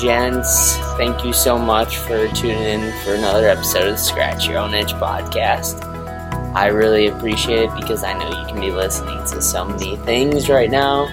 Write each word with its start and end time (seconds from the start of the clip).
Gents. 0.00 0.76
Thank 0.96 1.24
you 1.24 1.32
so 1.32 1.58
much 1.58 1.96
for 1.96 2.28
tuning 2.28 2.62
in 2.62 2.92
for 3.02 3.14
another 3.14 3.48
episode 3.48 3.86
of 3.86 3.92
the 3.92 3.96
Scratch 3.96 4.46
Your 4.46 4.58
Own 4.58 4.74
Itch 4.74 4.92
podcast. 4.94 5.84
I 6.54 6.66
really 6.68 7.08
appreciate 7.08 7.64
it 7.64 7.74
because 7.76 8.04
I 8.04 8.12
know 8.14 8.28
you 8.28 8.46
can 8.46 8.60
be 8.60 8.70
listening 8.70 9.18
to 9.26 9.42
so 9.42 9.64
many 9.64 9.96
things 9.98 10.48
right 10.48 10.70
now. 10.70 11.04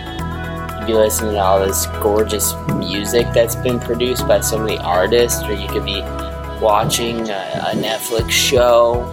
You 0.72 0.78
could 0.80 0.88
be 0.88 0.94
listening 0.94 1.34
to 1.34 1.40
all 1.40 1.60
this 1.60 1.88
gorgeous 2.02 2.54
music 2.76 3.28
that's 3.34 3.56
been 3.56 3.80
produced 3.80 4.28
by 4.28 4.42
so 4.42 4.60
many 4.60 4.78
artists, 4.78 5.44
or 5.44 5.54
you 5.54 5.68
could 5.68 5.86
be 5.86 6.02
watching 6.62 7.30
a, 7.30 7.72
a 7.72 7.76
Netflix 7.76 8.32
show. 8.32 9.04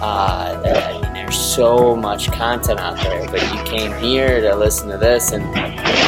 Uh, 0.00 0.92
mean, 0.92 1.03
there's 1.34 1.54
so 1.54 1.96
much 1.96 2.30
content 2.30 2.78
out 2.78 2.96
there, 3.02 3.26
but 3.28 3.42
you 3.42 3.62
came 3.64 3.92
here 3.98 4.40
to 4.40 4.54
listen 4.54 4.88
to 4.88 4.96
this, 4.96 5.32
and 5.32 5.42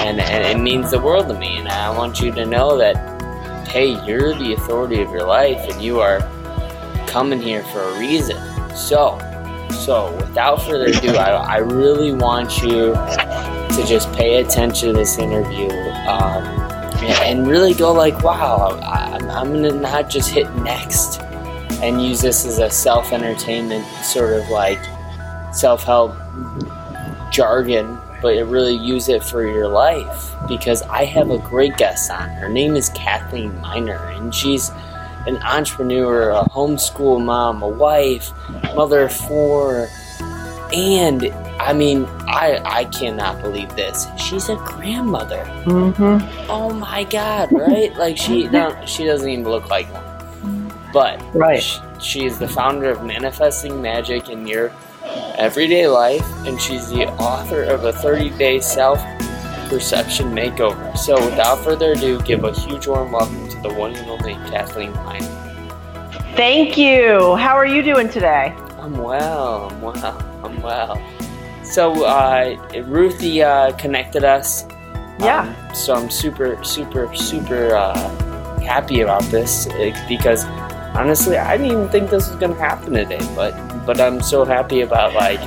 and, 0.07 0.21
and 0.21 0.45
it 0.45 0.63
means 0.63 0.93
the 0.93 1.01
world 1.01 1.27
to 1.29 1.35
me. 1.35 1.57
And 1.57 1.69
I 1.69 1.97
want 1.97 2.21
you 2.21 2.31
to 2.33 2.47
know 2.47 2.79
that, 2.79 3.67
hey, 3.67 4.01
you're 4.07 4.35
the 4.35 4.53
authority 4.53 5.03
of 5.03 5.11
your 5.11 5.25
life, 5.25 5.69
and 5.69 5.83
you 5.83 5.99
are 6.01 6.21
coming 7.09 7.41
here 7.41 7.65
for 7.65 7.81
a 7.81 7.99
reason. 7.99 8.37
So, 8.77 9.19
so 9.71 10.15
without 10.17 10.63
further 10.63 10.87
ado, 10.87 11.17
I, 11.17 11.31
I 11.31 11.57
really 11.57 12.13
want 12.13 12.63
you 12.63 12.93
to 12.93 13.85
just 13.85 14.13
pay 14.13 14.41
attention 14.41 14.91
to 14.91 14.93
this 14.93 15.19
interview. 15.19 15.71
Um, 16.07 16.45
and 17.23 17.47
really 17.47 17.75
go 17.75 17.93
like, 17.93 18.23
wow, 18.23 18.79
I'm, 18.83 19.29
I'm 19.29 19.53
gonna 19.53 19.73
not 19.73 20.09
just 20.09 20.31
hit 20.31 20.53
next 20.57 21.21
and 21.83 22.03
use 22.03 22.21
this 22.21 22.47
as 22.47 22.59
a 22.59 22.71
self 22.71 23.13
entertainment 23.13 23.85
sort 24.03 24.33
of 24.33 24.49
like 24.49 24.81
self 25.57 25.85
help 25.85 26.13
jargon, 27.31 27.99
but 28.23 28.35
really 28.47 28.75
use 28.77 29.09
it 29.09 29.23
for 29.23 29.47
your 29.47 29.69
life 29.69 30.33
because 30.49 30.83
I 30.83 31.05
have 31.05 31.31
a 31.31 31.39
great 31.39 31.77
guest 31.77 32.11
on. 32.11 32.29
Her 32.31 32.49
name 32.49 32.77
is 32.77 32.91
Cathlene 32.91 33.61
Miner, 33.61 34.05
and 34.11 34.35
she's 34.35 34.71
an 35.27 35.37
entrepreneur, 35.39 36.31
a 36.31 36.45
homeschool 36.45 37.23
mom, 37.25 37.63
a 37.63 37.69
wife, 37.69 38.31
mother 38.75 39.03
of 39.03 39.13
four, 39.13 39.89
and 40.73 41.27
I 41.59 41.73
mean, 41.73 42.05
I 42.29 42.61
I 42.65 42.85
cannot 42.85 43.43
believe 43.43 43.75
this. 43.77 44.07
She's 44.19 44.49
a 44.49 44.57
grandmother. 44.57 45.45
Mm-hmm. 45.65 46.51
Oh 46.51 46.71
my 46.73 47.05
god, 47.05 47.49
right? 47.53 47.95
Like 47.97 48.17
she 48.17 48.49
no, 48.49 48.77
she 48.87 49.05
doesn't 49.05 49.29
even 49.29 49.45
look 49.45 49.69
like 49.69 49.87
one. 49.93 50.73
But 50.93 51.21
Right. 51.35 51.63
she, 51.63 51.81
she 52.01 52.25
is 52.25 52.39
the 52.39 52.49
founder 52.49 52.89
of 52.91 53.05
Manifesting 53.05 53.83
Magic 53.83 54.29
in 54.31 54.47
Your 54.47 54.71
Everyday 55.37 55.87
Life, 55.87 56.27
and 56.47 56.61
she's 56.61 56.89
the 56.89 57.09
author 57.19 57.63
of 57.65 57.85
a 57.85 57.93
30-day 57.93 58.61
self-perception 58.61 60.33
makeover. 60.33 60.97
So, 60.97 61.15
without 61.25 61.63
further 61.63 61.93
ado, 61.93 62.21
give 62.23 62.45
a 62.45 62.53
huge 62.53 62.87
warm 62.87 63.13
welcome 63.13 63.49
to 63.51 63.61
the 63.61 63.75
one 63.75 63.95
and 63.95 64.09
only 64.09 64.35
Cathlene 64.51 64.95
Miner. 65.05 65.27
Thank 66.37 66.79
you. 66.79 67.37
How 67.37 67.55
are 67.55 67.67
you 67.67 67.83
doing 67.83 68.09
today? 68.09 68.55
I'm 68.79 68.97
well. 68.97 69.71
I'm 69.71 69.81
well. 69.83 70.41
I'm 70.45 70.63
well. 70.63 71.03
So, 71.65 72.05
uh, 72.05 72.57
Ruthie 72.87 73.43
uh, 73.43 73.73
connected 73.73 74.25
us. 74.25 74.67
Yeah. 75.19 75.43
Um, 75.43 75.75
so 75.75 75.95
I'm 75.95 76.11
super, 76.11 76.63
super, 76.65 77.15
super 77.15 77.75
uh, 77.75 78.61
happy 78.61 79.01
about 79.01 79.23
this 79.25 79.67
uh, 79.67 80.07
because 80.09 80.45
honestly, 80.97 81.37
I 81.37 81.57
didn't 81.57 81.73
even 81.73 81.89
think 81.89 82.11
this 82.11 82.29
was 82.29 82.37
gonna 82.37 82.55
happen 82.55 82.93
today. 82.93 83.19
But 83.35 83.55
but 83.87 84.01
I'm 84.01 84.21
so 84.21 84.45
happy 84.45 84.81
about 84.83 85.15
like 85.15 85.41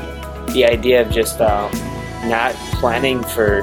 the 0.53 0.65
idea 0.65 1.01
of 1.01 1.11
just 1.11 1.39
um, 1.41 1.69
not 2.29 2.53
planning 2.79 3.21
for 3.23 3.61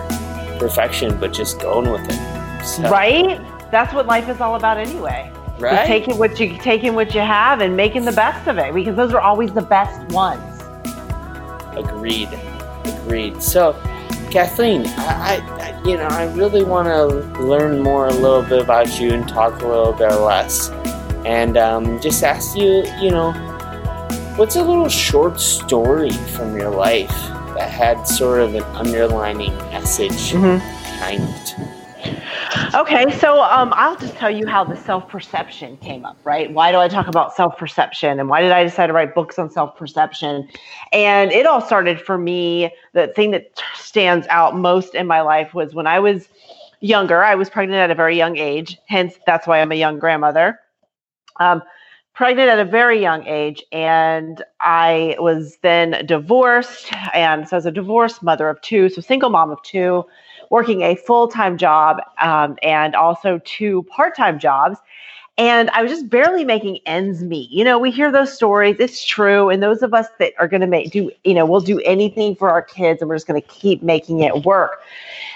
perfection, 0.59 1.19
but 1.19 1.33
just 1.33 1.61
going 1.61 1.91
with 1.91 2.03
it. 2.09 2.65
So, 2.65 2.89
Right? 2.91 3.41
That's 3.71 3.93
what 3.93 4.07
life 4.07 4.29
is 4.29 4.41
all 4.41 4.55
about 4.55 4.79
anyway. 4.79 5.31
Just 5.53 5.63
Right. 5.63 5.87
taking 5.87 6.19
what 6.19 6.39
you 6.39 6.57
taking 6.59 6.95
what 6.95 7.15
you 7.15 7.21
have 7.23 7.61
and 7.63 7.75
making 7.77 8.05
the 8.05 8.13
best 8.13 8.47
of 8.47 8.59
it 8.59 8.75
because 8.75 8.95
those 8.95 9.13
are 9.15 9.21
always 9.21 9.53
the 9.53 9.63
best 9.63 10.01
ones. 10.13 10.63
Agreed. 11.77 12.29
Agreed. 12.85 13.43
So, 13.43 13.73
Cathlene, 14.31 14.87
I, 14.99 15.37
I 15.37 15.61
I- 15.63 15.73
you 15.87 15.97
know, 15.97 16.07
I 16.09 16.25
really 16.35 16.65
want 16.65 16.89
to 16.89 17.07
learn 17.41 17.81
more 17.81 18.07
a 18.09 18.13
little 18.13 18.43
bit 18.43 18.61
about 18.61 18.99
you 18.99 19.13
and 19.13 19.29
talk 19.29 19.63
a 19.63 19.67
little 19.69 19.93
bit 19.93 20.11
less, 20.15 20.71
and 21.25 21.57
um, 21.57 22.01
just 22.01 22.25
ask 22.25 22.57
you, 22.57 22.83
you 23.01 23.11
know, 23.13 23.31
what's 24.37 24.57
a 24.57 24.63
little 24.63 24.89
short 24.89 25.41
story 25.41 26.11
from 26.11 26.57
your 26.59 26.69
life 26.71 27.09
that 27.55 27.71
had 27.71 28.03
sort 28.07 28.41
of 28.41 28.55
an 28.55 28.63
underlining 28.77 29.57
message 29.71 30.33
Mhm. 30.33 30.59
behind 30.59 31.23
it? 31.23 32.75
Okay, 32.75 33.11
so 33.13 33.43
um, 33.43 33.73
I'll 33.75 33.97
just 33.97 34.15
tell 34.17 34.31
you 34.31 34.47
how 34.47 34.63
the 34.63 34.77
self 34.77 35.09
perception 35.09 35.79
came 35.79 36.05
up, 36.05 36.19
right? 36.25 36.53
Why 36.53 36.71
do 36.71 36.79
I 36.79 36.87
talk 36.89 37.09
about 37.09 37.35
self 37.35 37.57
perception 37.57 38.21
and 38.21 38.29
why 38.29 38.43
did 38.43 38.53
I 38.53 38.63
decide 38.63 38.89
to 38.89 38.93
write 38.93 39.15
books 39.15 39.39
on 39.39 39.51
self 39.51 39.75
perception? 39.77 40.47
And 40.93 41.33
it 41.33 41.47
all 41.47 41.63
started 41.63 42.01
for 42.01 42.19
me. 42.19 42.71
The 42.93 43.09
thing 43.09 43.31
that 43.31 43.51
stands 43.75 44.27
out 44.29 44.55
most 44.57 44.95
in 44.95 45.07
my 45.07 45.23
life 45.23 45.55
was 45.55 45.75
when 45.75 45.87
I 45.87 45.99
was 45.99 46.29
younger, 46.81 47.25
I 47.25 47.35
was 47.35 47.49
pregnant 47.49 47.79
at 47.81 47.91
a 47.91 47.95
very 47.95 48.17
young 48.17 48.37
age, 48.37 48.77
hence, 48.87 49.15
that's 49.27 49.47
why 49.47 49.61
I'm 49.63 49.73
a 49.73 49.77
young 49.77 49.99
grandmother. 49.99 50.61
Um, 51.41 51.63
pregnant 52.17 52.49
at 52.49 52.59
a 52.59 52.65
very 52.65 53.01
young 53.01 53.25
age, 53.27 53.63
and 53.73 54.43
I 54.61 55.17
was 55.19 55.59
then 55.63 56.05
divorced. 56.07 56.93
And 57.15 57.47
so, 57.49 57.59
as 57.59 57.67
a 57.67 57.71
divorced 57.71 58.23
mother 58.23 58.49
of 58.49 58.61
two, 58.63 58.89
so 58.89 59.01
single 59.01 59.31
mom 59.31 59.51
of 59.51 59.63
two 59.63 60.05
working 60.51 60.83
a 60.83 60.97
full 60.97 61.29
time 61.29 61.59
job 61.59 62.01
um, 62.21 62.57
and 62.63 62.95
also 62.95 63.41
two 63.45 63.83
part 63.85 64.17
time 64.17 64.39
jobs. 64.39 64.79
And 65.39 65.69
I 65.71 65.83
was 65.83 65.93
just 65.93 66.09
barely 66.09 66.47
making 66.47 66.79
ends 66.87 67.23
meet. 67.23 67.51
You 67.51 67.63
know, 67.63 67.79
we 67.79 67.91
hear 67.91 68.11
those 68.11 68.33
stories, 68.33 68.77
it's 68.79 69.05
true. 69.05 69.51
And 69.51 69.63
those 69.63 69.83
of 69.83 69.93
us 69.93 70.07
that 70.19 70.33
are 70.39 70.49
going 70.49 70.63
to 70.63 70.67
make 70.67 70.93
do, 70.93 71.11
you 71.25 71.35
know, 71.35 71.45
we'll 71.45 71.61
do 71.61 71.79
anything 71.81 72.35
for 72.37 72.51
our 72.51 72.63
kids 72.63 73.03
and 73.03 73.09
we're 73.11 73.17
just 73.17 73.27
going 73.27 73.41
to 73.41 73.47
keep 73.47 73.83
making 73.83 74.21
it 74.21 74.47
work. 74.47 74.81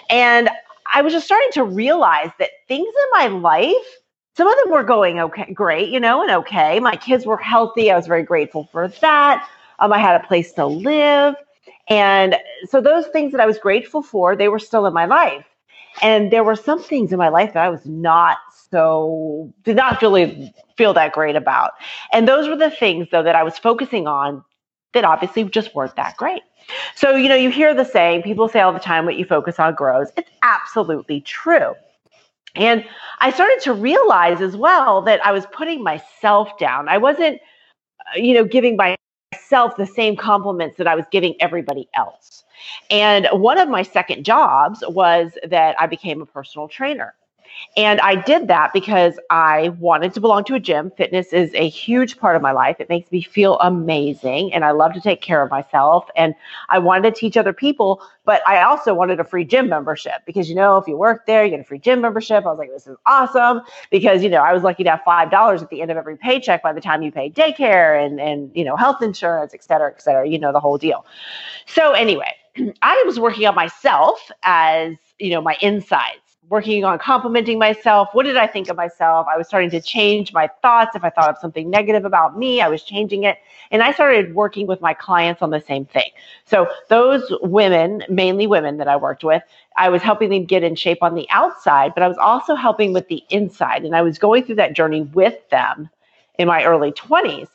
And 0.08 0.48
I 0.92 1.02
was 1.02 1.12
just 1.12 1.26
starting 1.26 1.50
to 1.52 1.64
realize 1.64 2.30
that 2.38 2.50
things 2.66 2.88
in 2.88 3.10
my 3.12 3.26
life, 3.26 3.99
some 4.40 4.48
of 4.48 4.56
them 4.64 4.72
were 4.72 4.82
going 4.82 5.20
okay, 5.20 5.52
great, 5.52 5.90
you 5.90 6.00
know, 6.00 6.22
and 6.22 6.30
okay. 6.30 6.80
My 6.80 6.96
kids 6.96 7.26
were 7.26 7.36
healthy. 7.36 7.90
I 7.90 7.96
was 7.96 8.06
very 8.06 8.22
grateful 8.22 8.70
for 8.72 8.88
that. 8.88 9.46
Um, 9.80 9.92
I 9.92 9.98
had 9.98 10.18
a 10.18 10.26
place 10.26 10.50
to 10.52 10.64
live. 10.64 11.34
And 11.88 12.38
so 12.66 12.80
those 12.80 13.06
things 13.08 13.32
that 13.32 13.42
I 13.42 13.44
was 13.44 13.58
grateful 13.58 14.02
for, 14.02 14.34
they 14.34 14.48
were 14.48 14.58
still 14.58 14.86
in 14.86 14.94
my 14.94 15.04
life. 15.04 15.44
And 16.00 16.30
there 16.30 16.42
were 16.42 16.56
some 16.56 16.82
things 16.82 17.12
in 17.12 17.18
my 17.18 17.28
life 17.28 17.52
that 17.52 17.62
I 17.62 17.68
was 17.68 17.84
not 17.84 18.38
so 18.70 19.52
did 19.64 19.76
not 19.76 20.00
really 20.00 20.54
feel 20.78 20.94
that 20.94 21.12
great 21.12 21.36
about. 21.36 21.72
And 22.10 22.26
those 22.26 22.48
were 22.48 22.56
the 22.56 22.70
things 22.70 23.08
though 23.12 23.22
that 23.22 23.34
I 23.34 23.42
was 23.42 23.58
focusing 23.58 24.06
on 24.06 24.42
that 24.94 25.04
obviously 25.04 25.44
just 25.44 25.74
weren't 25.74 25.96
that 25.96 26.16
great. 26.16 26.40
So, 26.94 27.14
you 27.14 27.28
know, 27.28 27.34
you 27.34 27.50
hear 27.50 27.74
the 27.74 27.84
saying, 27.84 28.22
people 28.22 28.48
say 28.48 28.60
all 28.60 28.72
the 28.72 28.78
time, 28.78 29.04
what 29.04 29.16
you 29.16 29.26
focus 29.26 29.58
on 29.58 29.74
grows. 29.74 30.08
It's 30.16 30.30
absolutely 30.42 31.20
true. 31.20 31.74
And 32.56 32.84
I 33.20 33.30
started 33.30 33.60
to 33.62 33.72
realize 33.72 34.40
as 34.40 34.56
well 34.56 35.02
that 35.02 35.24
I 35.24 35.32
was 35.32 35.46
putting 35.46 35.82
myself 35.82 36.58
down. 36.58 36.88
I 36.88 36.98
wasn't, 36.98 37.40
uh, 38.00 38.18
you 38.18 38.34
know, 38.34 38.44
giving 38.44 38.76
myself 38.76 39.76
the 39.76 39.86
same 39.86 40.16
compliments 40.16 40.76
that 40.78 40.86
I 40.88 40.94
was 40.94 41.06
giving 41.12 41.34
everybody 41.40 41.88
else. 41.94 42.44
And 42.90 43.28
one 43.32 43.58
of 43.58 43.68
my 43.68 43.82
second 43.82 44.24
jobs 44.24 44.82
was 44.88 45.38
that 45.48 45.76
I 45.80 45.86
became 45.86 46.22
a 46.22 46.26
personal 46.26 46.68
trainer. 46.68 47.14
And 47.76 48.00
I 48.00 48.16
did 48.16 48.48
that 48.48 48.72
because 48.72 49.18
I 49.30 49.68
wanted 49.80 50.12
to 50.14 50.20
belong 50.20 50.44
to 50.44 50.54
a 50.54 50.60
gym. 50.60 50.90
Fitness 50.96 51.32
is 51.32 51.54
a 51.54 51.68
huge 51.68 52.18
part 52.18 52.34
of 52.34 52.42
my 52.42 52.52
life. 52.52 52.76
It 52.80 52.88
makes 52.88 53.10
me 53.12 53.22
feel 53.22 53.58
amazing 53.60 54.52
and 54.52 54.64
I 54.64 54.72
love 54.72 54.92
to 54.94 55.00
take 55.00 55.20
care 55.20 55.42
of 55.42 55.50
myself. 55.50 56.08
And 56.16 56.34
I 56.68 56.78
wanted 56.80 57.14
to 57.14 57.20
teach 57.20 57.36
other 57.36 57.52
people, 57.52 58.02
but 58.24 58.46
I 58.46 58.62
also 58.62 58.92
wanted 58.92 59.20
a 59.20 59.24
free 59.24 59.44
gym 59.44 59.68
membership 59.68 60.22
because, 60.26 60.48
you 60.48 60.56
know, 60.56 60.78
if 60.78 60.88
you 60.88 60.96
work 60.96 61.26
there, 61.26 61.44
you 61.44 61.50
get 61.50 61.60
a 61.60 61.64
free 61.64 61.78
gym 61.78 62.00
membership. 62.00 62.44
I 62.44 62.48
was 62.48 62.58
like, 62.58 62.70
this 62.70 62.86
is 62.86 62.96
awesome 63.06 63.62
because, 63.90 64.22
you 64.22 64.30
know, 64.30 64.42
I 64.42 64.52
was 64.52 64.64
lucky 64.64 64.82
to 64.84 64.90
have 64.90 65.02
$5 65.06 65.62
at 65.62 65.70
the 65.70 65.80
end 65.80 65.90
of 65.90 65.96
every 65.96 66.16
paycheck 66.16 66.62
by 66.62 66.72
the 66.72 66.80
time 66.80 67.02
you 67.02 67.12
pay 67.12 67.30
daycare 67.30 68.04
and, 68.04 68.20
and, 68.20 68.50
you 68.54 68.64
know, 68.64 68.76
health 68.76 69.00
insurance, 69.00 69.54
et 69.54 69.62
cetera, 69.62 69.90
et 69.90 70.02
cetera, 70.02 70.28
you 70.28 70.38
know, 70.38 70.52
the 70.52 70.60
whole 70.60 70.78
deal. 70.78 71.06
So 71.66 71.92
anyway, 71.92 72.34
I 72.82 73.02
was 73.06 73.20
working 73.20 73.46
on 73.46 73.54
myself 73.54 74.30
as, 74.42 74.96
you 75.18 75.30
know, 75.30 75.40
my 75.40 75.56
insides 75.60 76.29
working 76.50 76.84
on 76.84 76.98
complimenting 76.98 77.58
myself. 77.60 78.08
What 78.12 78.24
did 78.24 78.36
I 78.36 78.48
think 78.48 78.68
of 78.68 78.76
myself? 78.76 79.26
I 79.32 79.38
was 79.38 79.46
starting 79.46 79.70
to 79.70 79.80
change 79.80 80.32
my 80.32 80.50
thoughts. 80.62 80.96
If 80.96 81.04
I 81.04 81.10
thought 81.10 81.30
of 81.30 81.38
something 81.38 81.70
negative 81.70 82.04
about 82.04 82.36
me, 82.36 82.60
I 82.60 82.68
was 82.68 82.82
changing 82.82 83.22
it. 83.22 83.38
And 83.70 83.82
I 83.82 83.92
started 83.92 84.34
working 84.34 84.66
with 84.66 84.80
my 84.80 84.92
clients 84.92 85.42
on 85.42 85.50
the 85.50 85.60
same 85.60 85.84
thing. 85.86 86.10
So, 86.44 86.68
those 86.88 87.22
women, 87.40 88.02
mainly 88.08 88.48
women 88.48 88.78
that 88.78 88.88
I 88.88 88.96
worked 88.96 89.22
with, 89.22 89.42
I 89.76 89.88
was 89.88 90.02
helping 90.02 90.30
them 90.30 90.44
get 90.44 90.64
in 90.64 90.74
shape 90.74 90.98
on 91.02 91.14
the 91.14 91.28
outside, 91.30 91.94
but 91.94 92.02
I 92.02 92.08
was 92.08 92.18
also 92.18 92.56
helping 92.56 92.92
with 92.92 93.06
the 93.06 93.22
inside. 93.30 93.84
And 93.84 93.94
I 93.94 94.02
was 94.02 94.18
going 94.18 94.44
through 94.44 94.56
that 94.56 94.74
journey 94.74 95.02
with 95.02 95.48
them 95.50 95.88
in 96.36 96.48
my 96.48 96.64
early 96.64 96.90
20s. 96.90 97.48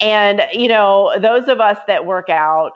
And, 0.00 0.42
you 0.52 0.68
know, 0.68 1.18
those 1.18 1.48
of 1.48 1.60
us 1.60 1.78
that 1.86 2.04
work 2.04 2.28
out 2.28 2.72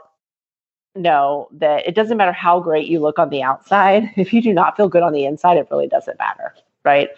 know 0.98 1.48
that 1.52 1.86
it 1.86 1.94
doesn't 1.94 2.16
matter 2.16 2.32
how 2.32 2.60
great 2.60 2.88
you 2.88 3.00
look 3.00 3.18
on 3.18 3.30
the 3.30 3.42
outside. 3.42 4.10
If 4.16 4.32
you 4.32 4.42
do 4.42 4.52
not 4.52 4.76
feel 4.76 4.88
good 4.88 5.02
on 5.02 5.12
the 5.12 5.24
inside, 5.24 5.56
it 5.56 5.68
really 5.70 5.88
doesn't 5.88 6.18
matter, 6.18 6.54
right? 6.84 7.08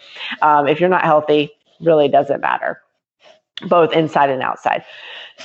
Um, 0.41 0.67
if 0.67 0.79
you're 0.79 0.89
not 0.89 1.03
healthy, 1.03 1.51
really 1.81 2.07
doesn't 2.07 2.41
matter, 2.41 2.81
both 3.67 3.91
inside 3.93 4.29
and 4.29 4.41
outside. 4.41 4.83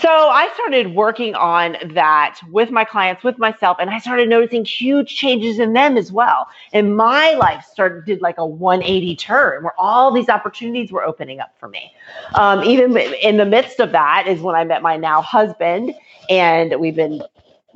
So 0.01 0.11
I 0.11 0.51
started 0.55 0.95
working 0.95 1.35
on 1.35 1.77
that 1.95 2.39
with 2.51 2.71
my 2.71 2.85
clients, 2.85 3.25
with 3.25 3.39
myself, 3.39 3.79
and 3.81 3.89
I 3.89 3.99
started 3.99 4.29
noticing 4.29 4.65
huge 4.65 5.17
changes 5.17 5.59
in 5.59 5.73
them 5.73 5.97
as 5.97 6.13
well. 6.13 6.49
And 6.75 6.97
my 6.97 7.33
life 7.35 7.65
started 7.65 8.05
did 8.05 8.21
like 8.21 8.37
a 8.37 8.45
180 8.45 9.17
turn 9.17 9.63
where 9.63 9.73
all 9.79 10.13
these 10.13 10.29
opportunities 10.29 10.93
were 10.93 11.03
opening 11.03 11.41
up 11.41 11.55
for 11.59 11.69
me. 11.69 11.93
Um, 12.35 12.63
even 12.65 12.95
in 12.97 13.39
the 13.39 13.47
midst 13.47 13.81
of 13.81 13.93
that 13.93 14.27
is 14.27 14.41
when 14.41 14.55
I 14.55 14.65
met 14.65 14.83
my 14.83 14.97
now 14.97 15.23
husband, 15.23 15.95
and 16.29 16.79
we've 16.79 16.97
been 16.97 17.23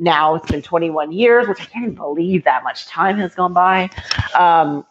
now 0.00 0.34
it's 0.34 0.50
been 0.50 0.62
21 0.62 1.12
years, 1.12 1.46
which 1.46 1.60
I 1.60 1.66
can't 1.66 1.94
believe 1.94 2.44
that 2.44 2.64
much 2.64 2.86
time 2.86 3.18
has 3.18 3.34
gone 3.34 3.52
by. 3.52 3.90
Um, 4.38 4.84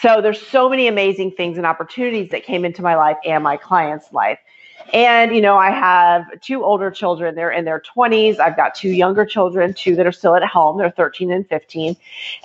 so 0.00 0.20
there's 0.20 0.40
so 0.40 0.68
many 0.68 0.88
amazing 0.88 1.32
things 1.32 1.56
and 1.56 1.66
opportunities 1.66 2.30
that 2.30 2.44
came 2.44 2.64
into 2.64 2.82
my 2.82 2.96
life 2.96 3.16
and 3.24 3.44
my 3.44 3.56
clients' 3.56 4.12
life. 4.12 4.38
And, 4.92 5.34
you 5.34 5.40
know, 5.40 5.56
I 5.56 5.70
have 5.70 6.24
two 6.40 6.64
older 6.64 6.90
children. 6.90 7.34
They're 7.34 7.50
in 7.50 7.64
their 7.64 7.80
20s. 7.80 8.38
I've 8.38 8.56
got 8.56 8.74
two 8.74 8.90
younger 8.90 9.24
children, 9.24 9.72
two 9.72 9.96
that 9.96 10.06
are 10.06 10.12
still 10.12 10.34
at 10.34 10.44
home. 10.44 10.78
They're 10.78 10.90
13 10.90 11.30
and 11.30 11.46
15. 11.48 11.96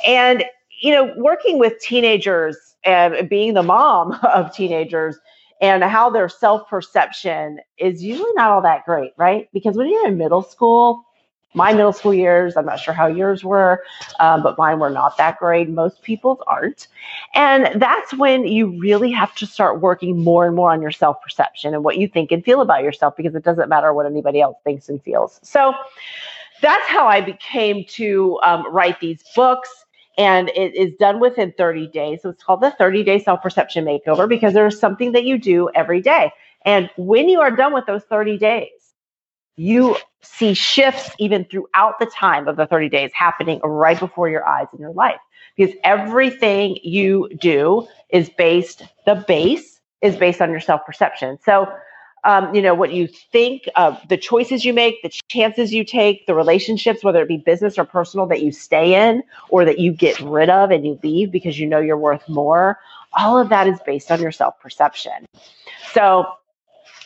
And, 0.07 0.46
you 0.80 0.94
know, 0.94 1.13
working 1.18 1.60
with 1.60 1.80
teenagers 1.80 2.75
and 2.84 3.28
being 3.28 3.56
the 3.56 3.63
mom 3.63 4.13
of 4.24 4.54
teenagers 4.54 5.18
and 5.62 5.84
how 5.84 6.10
their 6.10 6.30
self 6.30 6.69
perception 6.69 7.60
is 7.78 8.04
usually 8.04 8.31
not 8.36 8.51
all 8.51 8.62
that 8.62 8.86
great, 8.86 9.12
right? 9.18 9.50
Because 9.54 9.75
when 9.75 9.90
you're 9.90 10.07
in 10.07 10.18
middle 10.18 10.44
school, 10.44 11.04
my 11.54 11.74
middle 11.74 11.94
school 11.94 12.13
years. 12.13 12.56
I'm 12.56 12.66
not 12.66 12.80
sure 12.80 12.94
how 12.94 13.07
yours 13.07 13.44
were, 13.44 13.84
um, 14.19 14.44
but 14.44 14.57
mine 14.57 14.80
were 14.80 14.90
not 14.90 15.18
that 15.18 15.40
great. 15.40 15.69
Most 15.69 16.01
people's 16.04 16.40
aren't. 16.48 16.88
And 17.34 17.81
that's 17.81 18.13
when 18.13 18.46
you 18.46 18.80
really 18.80 19.12
have 19.12 19.34
to 19.36 19.46
start 19.46 19.81
working 19.81 20.24
more 20.24 20.46
and 20.46 20.56
more 20.56 20.72
on 20.72 20.81
your 20.81 20.92
self 20.92 21.22
perception 21.22 21.74
and 21.74 21.84
what 21.84 21.98
you 21.98 22.07
think 22.07 22.31
and 22.31 22.44
feel 22.44 22.62
about 22.62 22.84
yourself 22.84 23.16
because 23.18 23.36
it 23.36 23.44
doesn't 23.44 23.69
matter 23.69 23.94
what 23.94 24.06
anybody 24.06 24.42
else 24.42 24.57
thinks 24.63 24.90
and 24.90 25.01
feels. 25.01 25.40
So 25.44 25.74
that's 26.62 26.88
how 26.88 27.07
I 27.07 27.22
became 27.22 27.86
to 27.90 28.40
um, 28.44 28.72
write 28.72 29.00
these 29.00 29.24
books. 29.36 29.69
And 30.18 30.50
it 30.50 30.75
is 30.75 30.94
done 31.00 31.19
within 31.19 31.54
30 31.57 31.88
days. 31.88 32.22
So 32.22 32.30
it's 32.30 32.44
called 32.44 32.62
the 32.62 32.72
30 32.72 33.04
day 33.04 33.19
self 33.19 33.42
perception 33.42 33.86
makeover 33.86 34.28
because 34.28 34.54
there's 34.54 34.80
something 34.80 35.13
that 35.13 35.24
you 35.24 35.38
do 35.38 35.69
every 35.74 36.01
day. 36.01 36.31
And 36.66 36.90
when 36.98 37.30
you 37.30 37.40
are 37.40 37.56
done 37.56 37.74
with 37.74 37.86
those 37.86 38.04
30 38.04 38.38
days, 38.38 38.69
you 39.56 39.96
see 40.21 40.54
shifts 40.54 41.12
even 41.19 41.45
throughout 41.45 42.00
the 42.00 42.06
time 42.06 42.48
of 42.48 42.56
the 42.56 42.68
30 42.68 42.89
days 42.89 43.12
happening 43.13 43.60
right 43.63 44.00
before 44.00 44.30
your 44.30 44.48
eyes 44.48 44.68
in 44.74 44.80
your 44.80 44.94
life. 44.94 45.19
Because 45.56 45.75
everything 45.83 46.77
you 46.83 47.30
do 47.39 47.88
is 48.10 48.30
based 48.30 48.83
the 49.06 49.24
base 49.27 49.80
is 50.01 50.16
based 50.16 50.42
on 50.42 50.51
your 50.51 50.60
self-perception. 50.60 51.39
So 51.44 51.71
um, 52.25 52.54
you 52.54 52.62
know 52.62 52.74
what 52.74 52.92
you 52.92 53.07
think 53.07 53.63
uh, 53.75 53.95
the 54.10 54.18
choices 54.18 54.66
you 54.66 54.74
make 54.74 55.01
the 55.04 55.10
chances 55.30 55.74
you 55.74 55.86
take 55.86 56.25
the 56.27 56.36
relationships 56.36 57.01
whether 57.01 57.22
it 57.22 57.30
be 57.30 57.38
business 57.38 57.80
or 57.80 57.86
personal 57.86 58.25
that 58.27 58.42
you 58.42 58.51
stay 58.51 59.10
in 59.10 59.24
or 59.48 59.63
that 59.63 59.80
you 59.80 59.94
get 59.94 60.19
rid 60.19 60.50
of 60.50 60.69
and 60.69 60.86
you 60.86 61.00
leave 61.01 61.31
because 61.31 61.57
you 61.57 61.65
know 61.65 61.80
you're 61.80 61.98
worth 61.98 62.27
more 62.27 62.77
all 63.13 63.39
of 63.39 63.50
that 63.50 63.68
is 63.68 63.80
based 63.86 64.12
on 64.12 64.22
your 64.22 64.31
self-perception. 64.31 65.25
So 65.94 66.25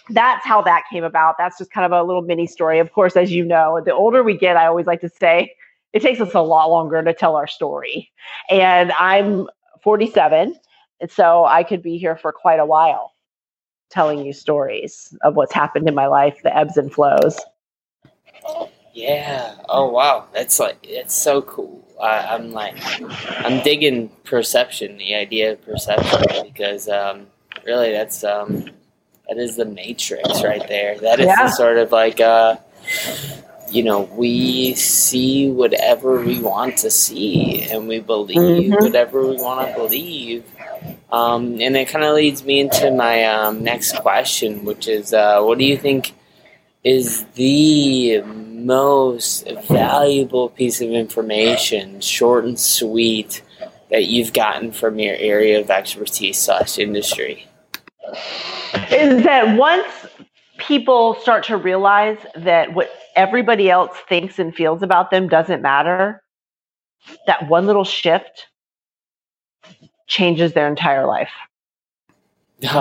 that's 0.10 0.46
how 0.46 0.62
that 0.64 0.84
came 0.92 1.04
about. 1.04 1.36
That's 1.38 1.58
just 1.58 1.72
kind 1.72 1.86
of 1.86 1.92
a 1.92 2.04
little 2.04 2.22
mini 2.22 2.48
story. 2.48 2.80
Of 2.80 2.92
course, 2.92 3.16
as 3.16 3.32
you 3.32 3.46
know, 3.46 3.82
the 3.84 3.94
older 3.94 4.24
we 4.24 4.38
get, 4.38 4.58
I 4.58 4.68
always 4.68 4.86
like 4.86 5.02
to 5.02 5.10
say 5.10 5.54
it 5.94 6.02
takes 6.02 6.20
us 6.20 6.34
a 6.34 6.42
lot 6.42 6.70
longer 6.70 7.02
to 7.02 7.14
tell 7.14 7.36
our 7.36 7.48
story. 7.48 8.12
And 8.50 8.92
I'm 8.94 9.48
47, 9.82 10.56
and 11.00 11.12
so 11.12 11.46
I 11.46 11.64
could 11.64 11.82
be 11.82 11.98
here 11.98 12.16
for 12.16 12.32
quite 12.32 12.60
a 12.60 12.66
while 12.66 13.12
telling 13.90 14.26
you 14.26 14.34
stories 14.34 15.16
of 15.22 15.36
what's 15.36 15.54
happened 15.54 15.88
in 15.88 15.94
my 15.94 16.08
life, 16.08 16.42
the 16.44 16.56
ebbs 16.56 16.78
and 16.78 16.92
flows. 16.92 17.40
Yeah. 18.94 19.56
Oh 19.70 19.90
wow, 19.90 20.26
that's 20.34 20.60
like 20.60 20.78
it's 20.84 21.14
so 21.14 21.42
cool. 21.44 21.88
I, 22.02 22.36
I'm 22.36 22.52
like, 22.52 22.76
I'm 23.46 23.64
digging 23.64 24.10
perception, 24.24 24.98
the 24.98 25.16
idea 25.16 25.54
of 25.54 25.62
perception, 25.64 26.44
because 26.44 26.90
um, 26.90 27.28
really 27.66 27.92
that's 27.92 28.24
um, 28.24 28.70
that 29.28 29.38
is 29.38 29.56
the 29.56 29.66
matrix 29.66 30.44
right 30.44 30.68
there. 30.68 31.00
That 31.00 31.20
is 31.20 31.28
yeah. 31.28 31.44
the 31.44 31.50
sort 31.50 31.78
of 31.78 31.92
like 31.92 32.20
uh 32.20 32.58
you 33.74 33.84
know, 33.84 34.02
we 34.02 34.76
see 34.76 35.50
whatever 35.50 36.22
we 36.22 36.40
want 36.40 36.78
to 36.78 36.92
see 36.92 37.64
and 37.64 37.88
we 37.88 38.00
believe 38.00 38.38
mm-hmm. 38.38 38.84
whatever 38.84 39.28
we 39.28 39.36
want 39.36 39.68
to 39.68 39.74
believe. 39.74 40.46
Um, 41.12 41.60
and 41.60 41.76
it 41.76 41.88
kind 41.88 42.06
of 42.06 42.14
leads 42.14 42.44
me 42.44 42.60
into 42.60 42.92
my 42.92 43.24
um, 43.24 43.64
next 43.64 43.96
question, 43.98 44.64
which 44.64 44.88
is 44.88 45.12
uh, 45.14 45.42
what 45.42 45.58
do 45.58 45.66
you 45.66 45.78
think 45.78 46.14
is 46.84 47.26
the 47.34 48.22
most 48.22 49.48
valuable 49.68 50.50
piece 50.50 50.82
of 50.82 50.92
information, 50.92 52.00
short 52.00 52.46
and 52.46 52.60
sweet, 52.60 53.42
that 53.90 54.06
you've 54.06 54.34
gotten 54.34 54.72
from 54.72 55.00
your 55.00 55.16
area 55.16 55.60
of 55.60 55.72
expertise 55.72 56.38
slash 56.38 56.78
industry? 56.78 57.48
Is 58.92 59.24
that 59.24 59.58
once 59.58 60.08
people 60.58 61.16
start 61.16 61.44
to 61.46 61.58
realize 61.58 62.18
that 62.36 62.74
what 62.74 62.90
everybody 63.16 63.70
else 63.70 63.96
thinks 64.08 64.40
and 64.40 64.56
feels 64.56 64.82
about 64.82 65.12
them 65.12 65.28
doesn't 65.28 65.62
matter, 65.62 66.22
that 67.28 67.48
one 67.50 67.66
little 67.66 67.84
shift 67.84 68.48
changes 70.08 70.54
their 70.54 70.68
entire 70.68 71.06
life. 71.06 71.32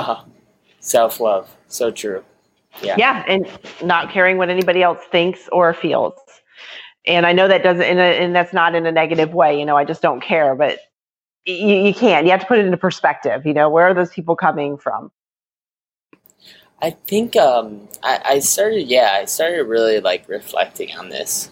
Self 0.81 1.21
love. 1.21 1.55
So 1.69 1.91
true. 1.91 2.25
Yeah. 2.83 2.97
Yeah. 2.99 3.25
And 3.29 3.47
not 3.83 4.11
caring 4.11 4.39
what 4.39 4.49
anybody 4.49 4.83
else 4.83 5.01
thinks 5.11 5.49
or 5.53 5.75
feels. 5.75 6.15
And 7.07 7.27
I 7.27 7.33
know 7.33 7.49
that 7.49 7.63
doesn't, 7.63 7.83
a, 7.83 8.21
and 8.21 8.35
that's 8.35 8.53
not 8.53 8.75
in 8.75 8.87
a 8.87 8.93
negative 8.93 9.35
way. 9.35 9.59
You 9.59 9.67
know, 9.67 9.77
I 9.77 9.85
just 9.85 10.03
don't 10.03 10.21
care, 10.21 10.55
but 10.55 10.79
you, 11.45 11.55
you 11.55 11.95
can't. 11.95 12.27
You 12.27 12.31
have 12.31 12.41
to 12.41 12.47
put 12.47 12.59
it 12.59 12.65
into 12.65 12.77
perspective. 12.77 13.45
You 13.45 13.55
know, 13.55 13.69
where 13.69 13.87
are 13.89 13.95
those 13.95 14.11
people 14.11 14.37
coming 14.37 14.79
from? 14.79 15.11
I 16.83 16.91
think 16.91 17.37
um, 17.37 17.89
I, 18.03 18.21
I 18.25 18.39
started, 18.41 18.89
yeah, 18.89 19.13
I 19.15 19.27
started 19.27 19.63
really 19.65 20.01
like 20.01 20.29
reflecting 20.29 20.97
on 20.97 21.09
this 21.11 21.51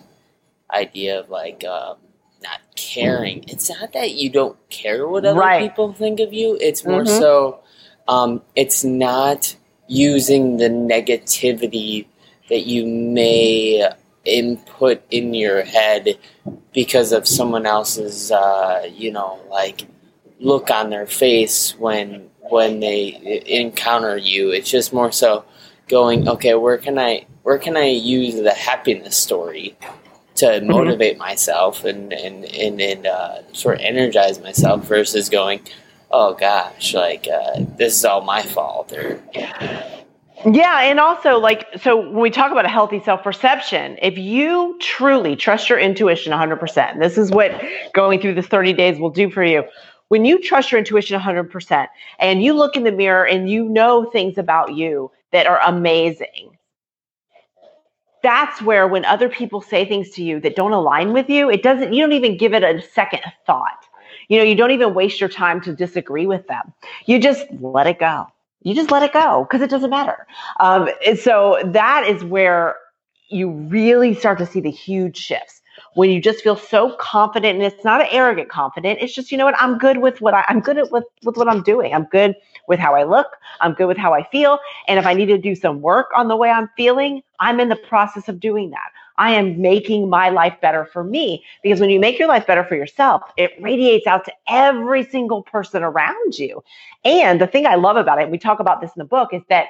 idea 0.73 1.21
of 1.21 1.31
like 1.31 1.65
um, 1.65 1.99
not 2.43 2.61
caring. 2.75 3.45
It's 3.47 3.71
not 3.71 3.93
that 3.93 4.15
you 4.15 4.29
don't 4.29 4.59
care 4.71 5.07
what 5.07 5.25
other 5.25 5.39
right. 5.39 5.63
people 5.63 5.93
think 5.93 6.19
of 6.19 6.33
you. 6.33 6.59
It's 6.61 6.85
more 6.85 7.05
mm-hmm. 7.05 7.21
so, 7.21 7.61
um, 8.09 8.43
it's 8.57 8.83
not 8.83 9.55
using 9.87 10.57
the 10.57 10.69
negativity 10.69 12.07
that 12.49 12.67
you 12.67 12.85
may 12.85 13.89
input 14.25 15.03
in 15.11 15.33
your 15.33 15.63
head 15.63 16.19
because 16.73 17.13
of 17.13 17.27
someone 17.27 17.67
else's 17.67 18.31
uh, 18.31 18.87
you 18.93 19.11
know 19.11 19.41
like 19.49 19.87
look 20.41 20.71
on 20.71 20.91
their 20.91 21.07
face 21.07 21.75
when 21.79 22.30
when 22.49 22.81
they 22.81 23.43
encounter 23.47 24.17
you 24.17 24.51
it's 24.51 24.71
just 24.71 24.93
more 24.93 25.13
so 25.13 25.45
going 25.89 26.29
okay 26.29 26.55
where 26.55 26.79
can 26.79 26.99
i 26.99 27.25
where 27.43 27.59
can 27.59 27.77
i 27.77 27.87
use 27.87 28.35
the 28.35 28.53
happiness 28.53 29.17
story 29.17 29.77
to 30.35 30.47
mm-hmm. 30.47 30.71
motivate 30.71 31.15
mm-hmm. 31.15 31.23
myself 31.23 31.85
and 31.85 32.13
and 32.13 32.45
and, 32.47 32.81
and 32.81 33.07
uh, 33.07 33.41
sort 33.53 33.77
of 33.77 33.83
energize 33.83 34.41
myself 34.41 34.85
versus 34.85 35.29
going 35.29 35.61
oh 36.11 36.35
gosh 36.35 36.95
like 36.95 37.27
uh, 37.29 37.61
this 37.77 37.95
is 37.95 38.05
all 38.05 38.23
my 38.23 38.43
fault 38.43 38.93
or 38.93 39.21
yeah, 40.47 40.81
and 40.85 40.99
also 40.99 41.39
like 41.39 41.67
so 41.83 41.99
when 41.99 42.21
we 42.21 42.31
talk 42.31 42.51
about 42.51 42.65
a 42.65 42.69
healthy 42.69 43.01
self-perception, 43.01 43.99
if 44.01 44.17
you 44.17 44.79
truly 44.81 45.37
trust 45.37 45.69
your 45.69 45.79
intuition 45.79 46.33
100%, 46.33 46.99
this 46.99 47.19
is 47.19 47.31
what 47.31 47.53
going 47.93 48.21
through 48.21 48.35
the 48.35 48.43
30 48.43 48.73
days 48.73 48.99
will 48.99 49.11
do 49.11 49.31
for 49.31 49.45
you. 49.45 49.65
When 50.11 50.25
you 50.25 50.41
trust 50.41 50.71
your 50.71 50.79
intuition 50.79 51.19
100% 51.19 51.89
and 52.19 52.43
you 52.43 52.53
look 52.53 52.77
in 52.77 52.85
the 52.85 52.93
mirror 52.93 53.27
and 53.27 53.51
you 53.51 53.69
know 53.69 54.05
things 54.05 54.39
about 54.39 54.75
you 54.75 55.11
that 55.33 55.47
are 55.47 55.61
amazing. 55.65 56.59
That's 58.23 58.61
where 58.61 58.87
when 58.87 59.07
other 59.07 59.31
people 59.31 59.63
say 59.63 59.87
things 59.87 60.11
to 60.11 60.23
you 60.23 60.41
that 60.41 60.55
don't 60.55 60.73
align 60.73 61.15
with 61.15 61.31
you, 61.31 61.51
it 61.51 61.63
doesn't 61.63 61.95
you 61.95 62.03
don't 62.03 62.13
even 62.13 62.37
give 62.37 62.53
it 62.53 62.63
a 62.63 62.83
second 62.83 63.23
thought. 63.47 63.87
You 64.29 64.39
know, 64.39 64.45
you 64.45 64.55
don't 64.55 64.73
even 64.73 64.93
waste 64.93 65.21
your 65.21 65.31
time 65.31 65.61
to 65.63 65.75
disagree 65.75 66.27
with 66.27 66.47
them. 66.47 66.73
You 67.07 67.19
just 67.19 67.47
let 67.61 67.87
it 67.87 67.99
go 67.99 68.27
you 68.63 68.75
just 68.75 68.91
let 68.91 69.03
it 69.03 69.13
go 69.13 69.47
because 69.49 69.63
it 69.63 69.71
doesn't 69.71 69.91
matter. 69.91 70.27
Um, 70.61 70.89
and 71.07 71.19
so 71.19 71.61
that 71.65 72.07
is 72.07 72.23
where 72.25 72.77
you 73.29 73.51
really 73.51 74.15
start 74.15 74.39
to 74.39 74.47
see 74.47 74.61
the 74.61 74.71
huge 74.71 75.17
shifts 75.17 75.60
when 75.95 76.11
you 76.11 76.21
just 76.21 76.43
feel 76.43 76.57
so 76.57 76.95
confident 76.97 77.57
and 77.57 77.65
it's 77.65 77.85
not 77.85 78.01
an 78.01 78.09
arrogant 78.11 78.49
confident 78.49 78.99
it's 79.01 79.15
just 79.15 79.33
you 79.33 79.39
know 79.39 79.45
what 79.45 79.61
i'm 79.61 79.79
good 79.79 79.99
with 79.99 80.21
what 80.21 80.35
I, 80.35 80.45
am 80.49 80.61
good 80.61 80.79
at 80.79 80.91
with, 80.91 81.05
with 81.25 81.37
what 81.37 81.49
i'm 81.49 81.63
doing 81.63 81.95
i'm 81.95 82.05
good 82.05 82.35
with 82.69 82.79
how 82.79 82.95
i 82.95 83.05
look 83.05 83.29
i'm 83.61 83.75
good 83.75 83.87
with 83.87 83.97
how 83.99 84.15
i 84.15 84.23
feel 84.31 84.59
and 84.89 84.99
if 84.99 85.07
i 85.07 85.15
need 85.15 85.27
to 85.27 85.39
do 85.39 85.55
some 85.55 85.81
work 85.81 86.09
on 86.17 86.29
the 86.29 86.37
way 86.37 86.51
i'm 86.51 86.69
feeling 86.77 87.23
i'm 87.41 87.61
in 87.61 87.69
the 87.69 87.77
process 87.77 88.29
of 88.29 88.41
doing 88.41 88.71
that 88.71 88.91
I 89.21 89.33
am 89.33 89.61
making 89.61 90.09
my 90.09 90.31
life 90.31 90.55
better 90.63 90.87
for 90.87 91.05
me. 91.05 91.45
Because 91.63 91.79
when 91.79 91.91
you 91.91 92.01
make 92.01 92.19
your 92.19 92.27
life 92.27 92.47
better 92.47 92.65
for 92.65 92.75
yourself, 92.75 93.23
it 93.37 93.53
radiates 93.61 94.07
out 94.07 94.25
to 94.25 94.33
every 94.49 95.05
single 95.05 95.43
person 95.43 95.83
around 95.83 96.39
you. 96.39 96.65
And 97.05 97.39
the 97.39 97.47
thing 97.47 97.67
I 97.67 97.75
love 97.75 97.97
about 97.97 98.19
it, 98.19 98.23
and 98.23 98.33
we 98.33 98.39
talk 98.39 98.61
about 98.61 98.81
this 98.81 98.91
in 98.97 98.99
the 98.99 99.05
book, 99.05 99.35
is 99.35 99.43
that 99.51 99.67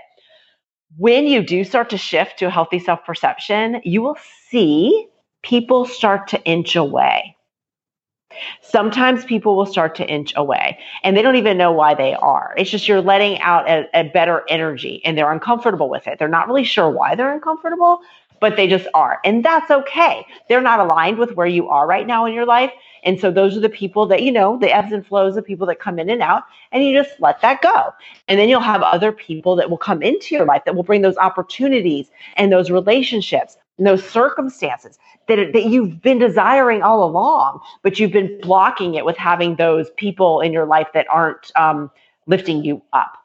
when 0.96 1.26
you 1.26 1.42
do 1.42 1.64
start 1.64 1.90
to 1.90 1.98
shift 1.98 2.38
to 2.38 2.46
a 2.46 2.50
healthy 2.50 2.78
self 2.78 3.04
perception, 3.04 3.80
you 3.84 4.02
will 4.02 4.16
see 4.48 5.08
people 5.42 5.84
start 5.84 6.28
to 6.28 6.42
inch 6.44 6.76
away. 6.76 7.36
Sometimes 8.62 9.24
people 9.24 9.56
will 9.56 9.66
start 9.66 9.96
to 9.96 10.08
inch 10.08 10.32
away 10.36 10.78
and 11.02 11.16
they 11.16 11.22
don't 11.22 11.36
even 11.36 11.58
know 11.58 11.72
why 11.72 11.94
they 11.94 12.14
are. 12.14 12.54
It's 12.56 12.70
just 12.70 12.86
you're 12.86 13.00
letting 13.00 13.40
out 13.40 13.68
a, 13.68 13.88
a, 13.92 14.04
better 14.04 14.44
energy 14.48 15.02
and 15.04 15.18
they're 15.18 15.32
uncomfortable 15.32 15.88
with 15.88 16.06
it. 16.06 16.18
They're 16.18 16.28
not 16.28 16.46
really 16.46 16.64
sure 16.64 16.88
why 16.88 17.16
they're 17.16 17.32
uncomfortable, 17.32 18.00
but 18.40 18.56
they 18.56 18.68
just 18.68 18.86
are. 18.94 19.18
And 19.24 19.44
that's 19.44 19.70
okay. 19.70 20.24
They're 20.48 20.60
not 20.60 20.80
aligned 20.80 21.18
with 21.18 21.34
where 21.34 21.46
you 21.46 21.68
are 21.68 21.86
right 21.86 22.06
now 22.06 22.24
in 22.24 22.32
your 22.32 22.46
life. 22.46 22.72
And 23.04 23.18
so 23.20 23.30
those 23.30 23.56
are 23.56 23.60
the 23.60 23.68
people 23.68 24.06
that, 24.06 24.22
you 24.22 24.32
know, 24.32 24.58
the 24.58 24.74
ebbs 24.74 24.92
and 24.92 25.06
flows 25.06 25.36
of 25.36 25.44
people 25.44 25.66
that 25.66 25.80
come 25.80 25.98
in 25.98 26.10
and 26.10 26.22
out, 26.22 26.42
and 26.70 26.84
you 26.84 26.92
just 26.92 27.18
let 27.20 27.40
that 27.40 27.62
go. 27.62 27.92
And 28.28 28.38
then 28.38 28.48
you'll 28.48 28.60
have 28.60 28.82
other 28.82 29.12
people 29.12 29.56
that 29.56 29.70
will 29.70 29.78
come 29.78 30.02
into 30.02 30.34
your 30.34 30.44
life 30.44 30.62
that 30.66 30.74
will 30.74 30.82
bring 30.82 31.02
those 31.02 31.16
opportunities 31.16 32.10
and 32.36 32.52
those 32.52 32.70
relationships 32.70 33.56
those 33.86 34.08
circumstances 34.08 34.98
that, 35.28 35.52
that 35.52 35.64
you've 35.64 36.02
been 36.02 36.18
desiring 36.18 36.82
all 36.82 37.04
along, 37.04 37.60
but 37.82 37.98
you've 37.98 38.12
been 38.12 38.40
blocking 38.40 38.94
it 38.94 39.04
with 39.04 39.16
having 39.16 39.56
those 39.56 39.90
people 39.96 40.40
in 40.40 40.52
your 40.52 40.66
life 40.66 40.88
that 40.94 41.06
aren't 41.08 41.50
um, 41.56 41.90
lifting 42.26 42.64
you 42.64 42.82
up. 42.92 43.16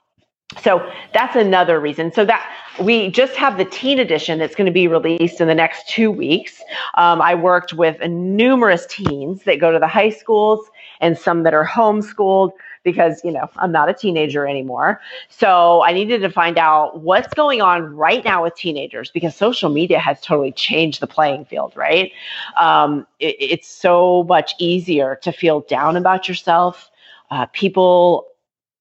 So 0.62 0.89
that's 1.13 1.35
another 1.35 1.79
reason. 1.79 2.13
So 2.13 2.24
that 2.25 2.50
we 2.79 3.09
just 3.09 3.35
have 3.35 3.57
the 3.57 3.65
teen 3.65 4.00
edition 4.00 4.39
that's 4.39 4.55
going 4.55 4.67
to 4.67 4.71
be 4.71 4.88
released 4.88 5.41
in 5.41 5.47
the 5.47 5.55
next 5.55 5.89
two 5.89 6.12
weeks. 6.12 6.62
Um, 6.95 7.21
I 7.21 7.35
worked 7.35 7.74
with 7.74 8.00
numerous 8.01 8.85
teens 8.85 9.43
that 9.43 9.59
go 9.59 9.71
to 9.71 9.79
the 9.79 9.88
high 9.88 10.12
schools 10.12 10.69
and 11.01 11.17
some 11.17 11.43
that 11.43 11.53
are 11.53 11.65
homeschooled 11.65 12.51
because 12.86 13.22
you 13.25 13.32
know 13.32 13.50
I'm 13.58 13.74
not 13.74 13.89
a 13.89 13.94
teenager 13.94 14.48
anymore. 14.48 15.01
So 15.27 15.84
I 15.84 15.92
needed 15.92 16.22
to 16.22 16.30
find 16.30 16.58
out 16.58 17.01
what's 17.01 17.34
going 17.34 17.62
on 17.62 17.94
right 17.94 18.24
now 18.24 18.44
with 18.44 18.56
teenagers 18.56 19.12
because 19.12 19.36
social 19.36 19.70
media 19.70 20.00
has 20.00 20.22
totally 20.22 20.54
changed 20.54 21.01
the 21.01 21.08
playing 21.08 21.44
field. 21.44 21.74
Right? 21.75 22.13
Um, 22.58 23.06
it, 23.20 23.36
it's 23.39 23.68
so 23.68 24.24
much 24.30 24.54
easier 24.60 25.18
to 25.24 25.34
feel 25.34 25.62
down 25.62 25.98
about 25.98 26.30
yourself. 26.30 26.89
Uh, 27.30 27.48
people 27.48 28.27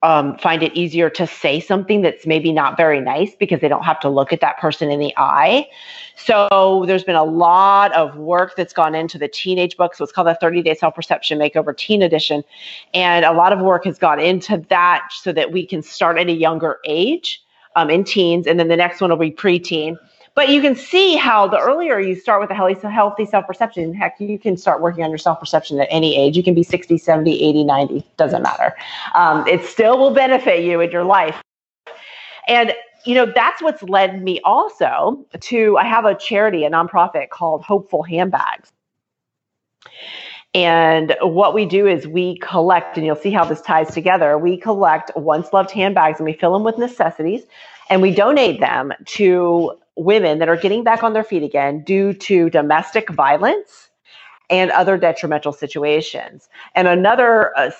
um, 0.04 0.36
find 0.36 0.62
it 0.62 0.74
easier 0.74 1.08
to 1.08 1.26
say 1.26 1.58
something 1.58 2.02
that's 2.02 2.26
maybe 2.26 2.52
not 2.52 2.76
very 2.76 3.00
nice 3.00 3.34
because 3.34 3.60
they 3.60 3.68
don't 3.68 3.84
have 3.84 3.98
to 4.00 4.10
look 4.10 4.34
at 4.34 4.40
that 4.42 4.58
person 4.58 4.90
in 4.90 5.00
the 5.00 5.14
eye. 5.16 5.66
So 6.14 6.84
there's 6.86 7.04
been 7.04 7.16
a 7.16 7.24
lot 7.24 7.90
of 7.94 8.14
work 8.16 8.54
that's 8.54 8.74
gone 8.74 8.94
into 8.94 9.16
the 9.16 9.28
teenage 9.28 9.78
book. 9.78 9.94
So 9.94 10.04
it's 10.04 10.12
called 10.12 10.26
the 10.26 10.34
30 10.34 10.60
Day 10.60 10.74
Self 10.74 10.94
Perception 10.94 11.38
Makeover 11.38 11.74
Teen 11.74 12.02
Edition. 12.02 12.44
And 12.92 13.24
a 13.24 13.32
lot 13.32 13.54
of 13.54 13.60
work 13.60 13.86
has 13.86 13.98
gone 13.98 14.20
into 14.20 14.62
that 14.68 15.08
so 15.10 15.32
that 15.32 15.52
we 15.52 15.66
can 15.66 15.82
start 15.82 16.18
at 16.18 16.28
a 16.28 16.32
younger 16.32 16.80
age 16.84 17.42
um, 17.74 17.88
in 17.88 18.04
teens. 18.04 18.46
And 18.46 18.60
then 18.60 18.68
the 18.68 18.76
next 18.76 19.00
one 19.00 19.08
will 19.08 19.16
be 19.16 19.30
preteen. 19.30 19.96
But 20.34 20.48
you 20.48 20.60
can 20.60 20.74
see 20.74 21.16
how 21.16 21.46
the 21.46 21.58
earlier 21.58 22.00
you 22.00 22.16
start 22.16 22.40
with 22.40 22.50
a 22.50 22.54
healthy, 22.54 22.74
healthy 22.88 23.24
self 23.24 23.46
perception, 23.46 23.94
heck, 23.94 24.18
you 24.18 24.38
can 24.38 24.56
start 24.56 24.80
working 24.80 25.04
on 25.04 25.10
your 25.10 25.18
self 25.18 25.38
perception 25.38 25.80
at 25.80 25.88
any 25.90 26.16
age. 26.16 26.36
You 26.36 26.42
can 26.42 26.54
be 26.54 26.62
60, 26.62 26.98
70, 26.98 27.42
80, 27.42 27.64
90, 27.64 28.06
doesn't 28.16 28.42
matter. 28.42 28.74
Um, 29.14 29.46
it 29.46 29.64
still 29.64 29.98
will 29.98 30.12
benefit 30.12 30.64
you 30.64 30.80
in 30.80 30.90
your 30.90 31.04
life. 31.04 31.40
And 32.48 32.74
you 33.04 33.14
know 33.14 33.26
that's 33.26 33.62
what's 33.62 33.82
led 33.82 34.22
me 34.22 34.40
also 34.44 35.26
to 35.38 35.76
i 35.76 35.84
have 35.84 36.06
a 36.06 36.14
charity 36.14 36.64
a 36.64 36.70
nonprofit 36.70 37.28
called 37.28 37.62
Hopefull 37.62 38.08
Handbags 38.08 38.72
and 40.54 41.16
what 41.20 41.52
we 41.52 41.66
do 41.66 41.88
is 41.88 42.06
we 42.06 42.38
collect, 42.38 42.96
and 42.96 43.04
you'll 43.04 43.16
see 43.16 43.32
how 43.32 43.44
this 43.44 43.60
ties 43.60 43.92
together. 43.92 44.38
We 44.38 44.56
collect 44.56 45.10
once 45.16 45.52
loved 45.52 45.72
handbags 45.72 46.20
and 46.20 46.26
we 46.26 46.32
fill 46.32 46.52
them 46.52 46.62
with 46.62 46.78
necessities 46.78 47.42
and 47.90 48.00
we 48.00 48.14
donate 48.14 48.60
them 48.60 48.92
to 49.04 49.76
women 49.96 50.38
that 50.38 50.48
are 50.48 50.56
getting 50.56 50.84
back 50.84 51.02
on 51.02 51.12
their 51.12 51.24
feet 51.24 51.42
again 51.42 51.82
due 51.84 52.12
to 52.12 52.50
domestic 52.50 53.10
violence 53.10 53.90
and 54.50 54.70
other 54.72 54.96
detrimental 54.96 55.52
situations. 55.52 56.48
And 56.74 56.88
another 56.88 57.56
uh, 57.56 57.70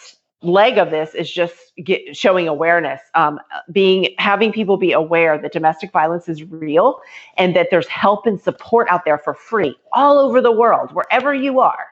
leg 0.43 0.79
of 0.79 0.91
this 0.91 1.15
is 1.15 1.31
just 1.31 1.73
get, 1.83 2.17
showing 2.17 2.49
awareness, 2.49 3.01
um, 3.15 3.41
being 3.73 4.15
having 4.19 4.53
people 4.53 4.77
be 4.77 4.93
aware 4.93 5.39
that 5.39 5.53
domestic 5.53 5.91
violence 5.91 6.29
is 6.29 6.43
real 6.45 7.01
and 7.37 7.57
that 7.57 7.69
there's 7.71 7.89
help 7.89 8.27
and 8.27 8.41
support 8.41 8.87
out 8.91 9.05
there 9.05 9.19
for 9.19 9.35
free 9.35 9.77
all 9.93 10.19
over 10.19 10.41
the 10.41 10.53
world, 10.53 10.93
wherever 10.93 11.35
you 11.35 11.61
are. 11.61 11.89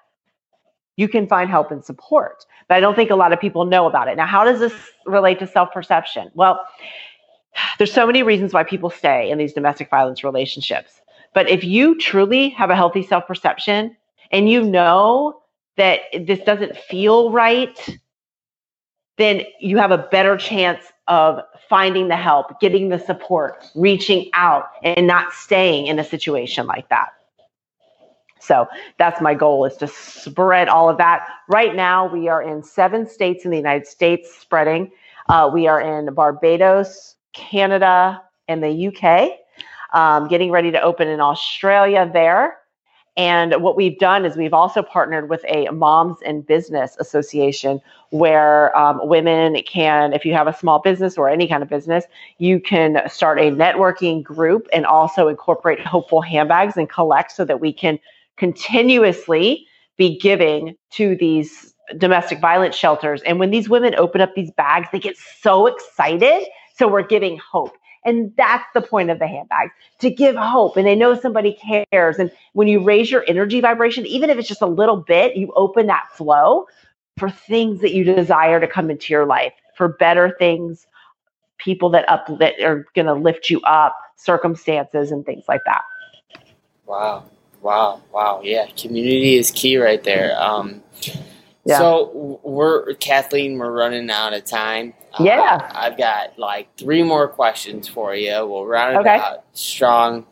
You 0.97 1.09
can 1.09 1.27
find 1.27 1.49
help 1.49 1.71
and 1.71 1.83
support, 1.83 2.45
but 2.69 2.77
I 2.77 2.81
don't 2.81 2.95
think 2.95 3.11
a 3.11 3.17
lot 3.17 3.33
of 3.33 3.41
people 3.41 3.65
know 3.65 3.87
about 3.87 4.09
it. 4.09 4.17
Now, 4.17 4.27
how 4.27 4.45
does 4.45 4.61
this 4.61 4.75
relate 5.07 5.39
to 5.39 5.47
self 5.47 5.73
perception? 5.73 6.31
Well, 6.35 6.61
there's 7.79 7.93
so 7.93 8.07
many 8.07 8.23
reasons 8.23 8.53
why 8.53 8.65
people 8.65 8.91
stay 8.91 9.31
in 9.31 9.39
these 9.39 9.53
domestic 9.53 9.91
violence 9.91 10.25
relationships. 10.25 11.01
But 11.35 11.49
if 11.49 11.65
you 11.65 11.99
truly 11.99 12.51
have 12.51 12.71
a 12.71 12.77
healthy 12.77 13.03
self 13.03 13.27
perception 13.27 13.97
and 14.31 14.49
you 14.49 14.63
know 14.63 15.41
that 15.77 16.01
this 16.27 16.41
doesn't 16.41 16.77
feel 16.77 17.31
right, 17.31 17.99
then 19.19 19.43
you 19.61 19.79
have 19.79 19.91
a 19.91 19.99
better 19.99 20.37
chance 20.37 20.85
of 21.09 21.41
finding 21.69 22.09
the 22.09 22.17
help, 22.17 22.61
getting 22.61 22.89
the 22.89 22.99
support, 22.99 23.65
reaching 23.75 24.31
out, 24.35 24.67
and 24.83 25.07
not 25.07 25.33
staying 25.33 25.87
in 25.87 25.99
a 25.99 26.05
situation 26.05 26.67
like 26.67 26.89
that. 26.89 27.09
So 28.41 28.67
that's 28.99 29.21
my 29.21 29.35
goal 29.35 29.65
is 29.65 29.77
to 29.77 29.87
spread 29.87 30.69
all 30.69 30.89
of 30.89 30.99
that. 30.99 31.29
Right 31.49 31.75
now, 31.77 32.13
we 32.13 32.29
are 32.29 32.43
in 32.43 32.63
seven 32.63 33.07
states 33.09 33.45
in 33.45 33.51
the 33.53 33.57
United 33.57 33.87
States 33.87 34.35
spreading. 34.35 34.91
Uh, 35.29 35.49
we 35.53 35.69
are 35.69 35.81
in 35.81 36.13
Barbados, 36.13 37.15
Canada, 37.33 38.23
and 38.49 38.63
the 38.63 38.89
UK. 38.89 39.39
Um, 39.93 40.29
getting 40.29 40.51
ready 40.51 40.71
to 40.71 40.81
open 40.81 41.09
in 41.09 41.21
Australia 41.21 42.11
there. 42.11 42.59
And 43.17 43.63
what 43.63 43.77
we've 43.77 43.99
done 43.99 44.25
is 44.25 44.37
we've 44.37 44.55
also 44.55 44.83
partnered 44.83 45.29
with 45.29 45.45
a 45.47 45.69
Moms 45.69 46.17
in 46.23 46.41
Business 46.41 46.97
Association 46.99 47.79
where 48.09 48.75
um, 48.77 49.07
women 49.07 49.61
can, 49.67 50.15
if 50.15 50.25
you 50.25 50.33
have 50.33 50.47
a 50.47 50.57
small 50.57 50.79
business 50.79 51.19
or 51.19 51.29
any 51.29 51.47
kind 51.47 51.63
of 51.63 51.69
business, 51.69 52.05
you 52.39 52.59
can 52.59 53.03
start 53.11 53.39
a 53.39 53.51
networking 53.51 54.23
group 54.23 54.67
and 54.73 54.87
also 54.87 55.29
incorporate 55.29 55.79
Hopefull 55.81 56.25
Handbags 56.25 56.79
and 56.79 56.89
collect 56.89 57.33
so 57.33 57.45
that 57.45 57.61
we 57.61 57.71
can 57.71 57.99
continuously 58.37 59.67
be 59.99 60.19
giving 60.19 60.75
to 60.93 61.15
these 61.17 61.75
domestic 61.99 62.41
violence 62.41 62.75
shelters. 62.75 63.21
And 63.23 63.39
when 63.39 63.51
these 63.51 63.69
women 63.69 63.95
open 63.97 64.23
up 64.23 64.35
these 64.35 64.51
bags, 64.53 64.89
they 64.91 64.99
get 64.99 65.17
so 65.19 65.67
excited 65.67 66.47
so 66.77 66.89
we're 66.89 67.07
giving 67.07 67.39
hope. 67.39 67.77
And 68.05 68.33
that's 68.37 68.65
the 68.75 68.83
point 68.83 69.11
of 69.11 69.19
the 69.19 69.29
handbags 69.29 69.73
to 70.01 70.11
give 70.11 70.35
hope. 70.35 70.77
And 70.77 70.87
they 70.87 70.97
know 70.97 71.19
somebody 71.19 71.57
cares. 71.93 72.19
And 72.19 72.33
when 72.53 72.67
you 72.67 72.83
raise 72.83 73.11
your 73.11 73.25
energy 73.29 73.61
vibration, 73.61 74.07
even 74.07 74.29
if 74.29 74.39
it's 74.39 74.49
just 74.49 74.63
a 74.63 74.67
little 74.67 74.97
bit, 74.97 75.37
you 75.37 75.53
open 75.55 75.87
that 75.87 76.09
flow 76.13 76.67
for 77.17 77.31
things 77.31 77.81
that 77.81 77.95
you 77.95 78.03
desire 78.03 78.59
to 78.59 78.67
come 78.67 78.91
into 78.91 79.13
your 79.13 79.27
life, 79.27 79.53
for 79.77 79.89
better 79.89 80.35
things, 80.39 80.87
people 81.59 81.91
that 81.91 82.09
up 82.09 82.27
that 82.39 82.61
are 82.61 82.87
going 82.95 83.07
to 83.07 83.15
lift 83.15 83.51
you 83.51 83.61
up, 83.61 83.95
circumstances 84.17 85.13
and 85.13 85.25
things 85.25 85.45
like 85.47 85.61
that. 85.67 85.83
Wow. 86.87 87.25
Wow. 87.61 88.03
Wow. 88.13 88.41
Yeah. 88.43 88.67
Community 88.77 89.37
is 89.37 89.53
key 89.53 89.77
right 89.77 90.03
there. 90.03 90.37
Um, 90.43 90.83
yeah. 91.65 91.79
So 91.79 92.41
we're 92.43 92.95
Cathlene. 92.95 93.59
We're 93.59 93.71
running 93.71 94.11
out 94.11 94.35
of 94.35 94.45
time. 94.45 94.95
Yeah. 95.21 95.61
Uh, 95.63 95.71
I've 95.75 95.99
got 95.99 96.39
like 96.39 96.77
three 96.77 97.03
more 97.03 97.29
questions 97.29 97.89
for 97.89 98.15
you. 98.15 98.47
We'll 98.47 98.67
round 98.67 98.97
it 98.97 99.01
okay. 99.01 99.17
out 99.17 99.45
strong. 99.53 100.27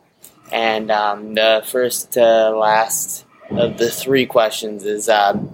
And 0.51 0.91
um, 0.91 1.35
the 1.35 1.63
first 1.65 2.11
to 2.13 2.49
last 2.49 3.25
of 3.51 3.77
the 3.77 3.89
three 3.89 4.25
questions 4.25 4.85
is, 4.85 5.07
um, 5.07 5.53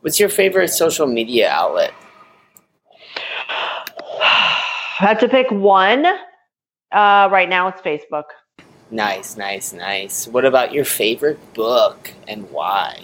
what's 0.00 0.20
your 0.20 0.28
favorite 0.28 0.68
social 0.68 1.06
media 1.06 1.50
outlet? 1.50 1.94
I 4.20 4.62
have 4.98 5.18
to 5.20 5.28
pick 5.28 5.50
one. 5.50 6.06
Uh, 6.06 7.28
right 7.30 7.48
now, 7.48 7.68
it's 7.68 7.80
Facebook. 7.80 8.24
Nice, 8.90 9.36
nice, 9.36 9.72
nice. 9.72 10.28
What 10.28 10.44
about 10.44 10.72
your 10.72 10.84
favorite 10.84 11.54
book 11.54 12.12
and 12.28 12.48
why? 12.50 13.02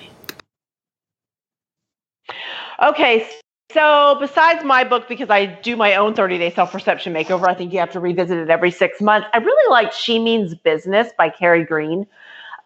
Okay, 2.83 3.29
so 3.73 4.17
besides 4.21 4.65
my 4.65 4.85
book, 4.85 5.09
because 5.09 5.31
I 5.31 5.47
do 5.47 5.77
my 5.77 5.95
own 5.95 6.15
30 6.15 6.39
day 6.39 6.53
self 6.53 6.73
perception 6.73 7.13
makeover, 7.13 7.49
I 7.49 7.55
think 7.55 7.73
you 7.73 7.79
have 7.79 7.91
to 7.93 8.01
revisit 8.01 8.39
it 8.39 8.51
every 8.51 8.71
six 8.71 9.01
months. 9.01 9.29
I 9.33 9.39
really 9.39 9.71
like 9.71 9.93
She 9.93 10.19
Means 10.19 10.55
Business 10.55 11.09
by 11.17 11.29
Carrie 11.31 11.65
Green. 11.65 12.07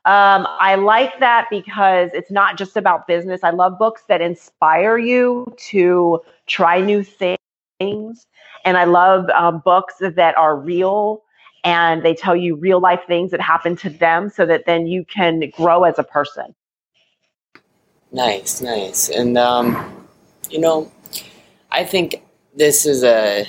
Um, 0.06 0.46
I 0.61 0.75
like 0.75 1.18
that 1.20 1.46
because 1.50 2.11
it's 2.12 2.30
not 2.30 2.58
just 2.58 2.76
about 2.76 3.06
business. 3.06 3.42
I 3.42 3.50
love 3.50 3.78
books 3.78 4.02
that 4.08 4.20
inspire 4.20 4.99
you 4.99 5.54
to 5.70 6.20
try 6.46 6.80
new 6.80 7.02
things. 7.02 8.26
And 8.66 8.76
I 8.76 8.84
love 8.84 9.28
um, 9.30 9.62
books 9.64 9.94
that 10.00 10.37
are 10.37 10.56
real 10.56 11.23
and 11.64 12.02
they 12.02 12.14
tell 12.14 12.37
you 12.37 12.54
real 12.54 12.80
life 12.80 13.00
things 13.06 13.30
that 13.30 13.40
happen 13.40 13.75
to 13.76 13.88
them 13.88 14.28
so 14.28 14.44
that 14.44 14.66
then 14.66 14.87
you 14.87 15.04
can 15.06 15.50
grow 15.50 15.84
as 15.84 15.99
a 15.99 16.04
person. 16.04 16.54
Nice, 18.12 18.61
nice. 18.61 19.08
And 19.08 19.38
um, 19.38 20.03
you 20.54 20.61
know, 20.61 20.90
I 21.73 21.82
think 21.84 22.23
this 22.54 22.87
is 22.87 23.02
a, 23.02 23.44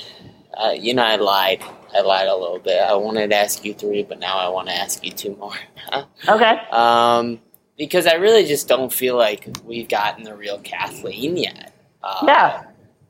uh, 0.57 0.71
you 0.71 0.95
know, 0.95 1.03
I 1.03 1.17
lied. 1.17 1.63
I 1.93 2.01
lied 2.01 2.27
a 2.27 2.35
little 2.35 2.57
bit. 2.57 2.81
I 2.81 2.95
wanted 2.95 3.29
to 3.29 3.35
ask 3.35 3.63
you 3.63 3.75
three, 3.75 4.01
but 4.01 4.19
now 4.19 4.39
I 4.39 4.50
want 4.50 4.69
to 4.69 4.74
ask 4.74 5.05
you 5.05 5.12
two 5.12 5.35
more. 5.35 5.53
okay. 6.27 6.59
Um, 6.71 7.39
because 7.77 8.07
I 8.07 8.15
really 8.15 8.43
just 8.45 8.67
don't 8.67 8.91
feel 8.91 9.17
like 9.17 9.47
we've 9.63 9.88
gotten 9.88 10.24
the 10.24 10.35
real 10.35 10.57
Cathlene 10.59 11.39
yet. 11.39 11.74
Uh, 12.01 12.24
yeah. 12.25 12.63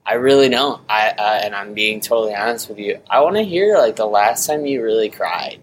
I 0.06 0.16
really 0.16 0.50
don't. 0.50 0.82
I 0.90 1.12
uh, 1.12 1.40
and 1.44 1.56
I'm 1.56 1.74
being 1.74 2.02
totally 2.02 2.36
honest 2.36 2.68
with 2.68 2.78
you. 2.78 3.00
I 3.10 3.22
want 3.22 3.38
to 3.38 3.44
hear 3.44 3.78
like 3.78 3.96
the 3.96 4.06
last 4.06 4.46
time 4.46 4.66
you 4.66 4.84
really 4.84 5.10
cried. 5.10 5.60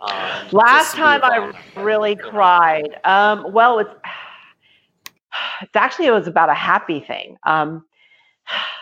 Um, 0.00 0.48
last 0.52 0.94
time 0.94 1.20
I 1.24 1.52
really 1.76 2.14
cried. 2.14 2.98
Um, 3.04 3.52
well, 3.52 3.80
it's 3.80 3.90
it's 5.62 5.76
actually 5.76 6.06
it 6.06 6.12
was 6.12 6.26
about 6.26 6.48
a 6.48 6.54
happy 6.54 7.00
thing 7.00 7.36
um, 7.44 7.84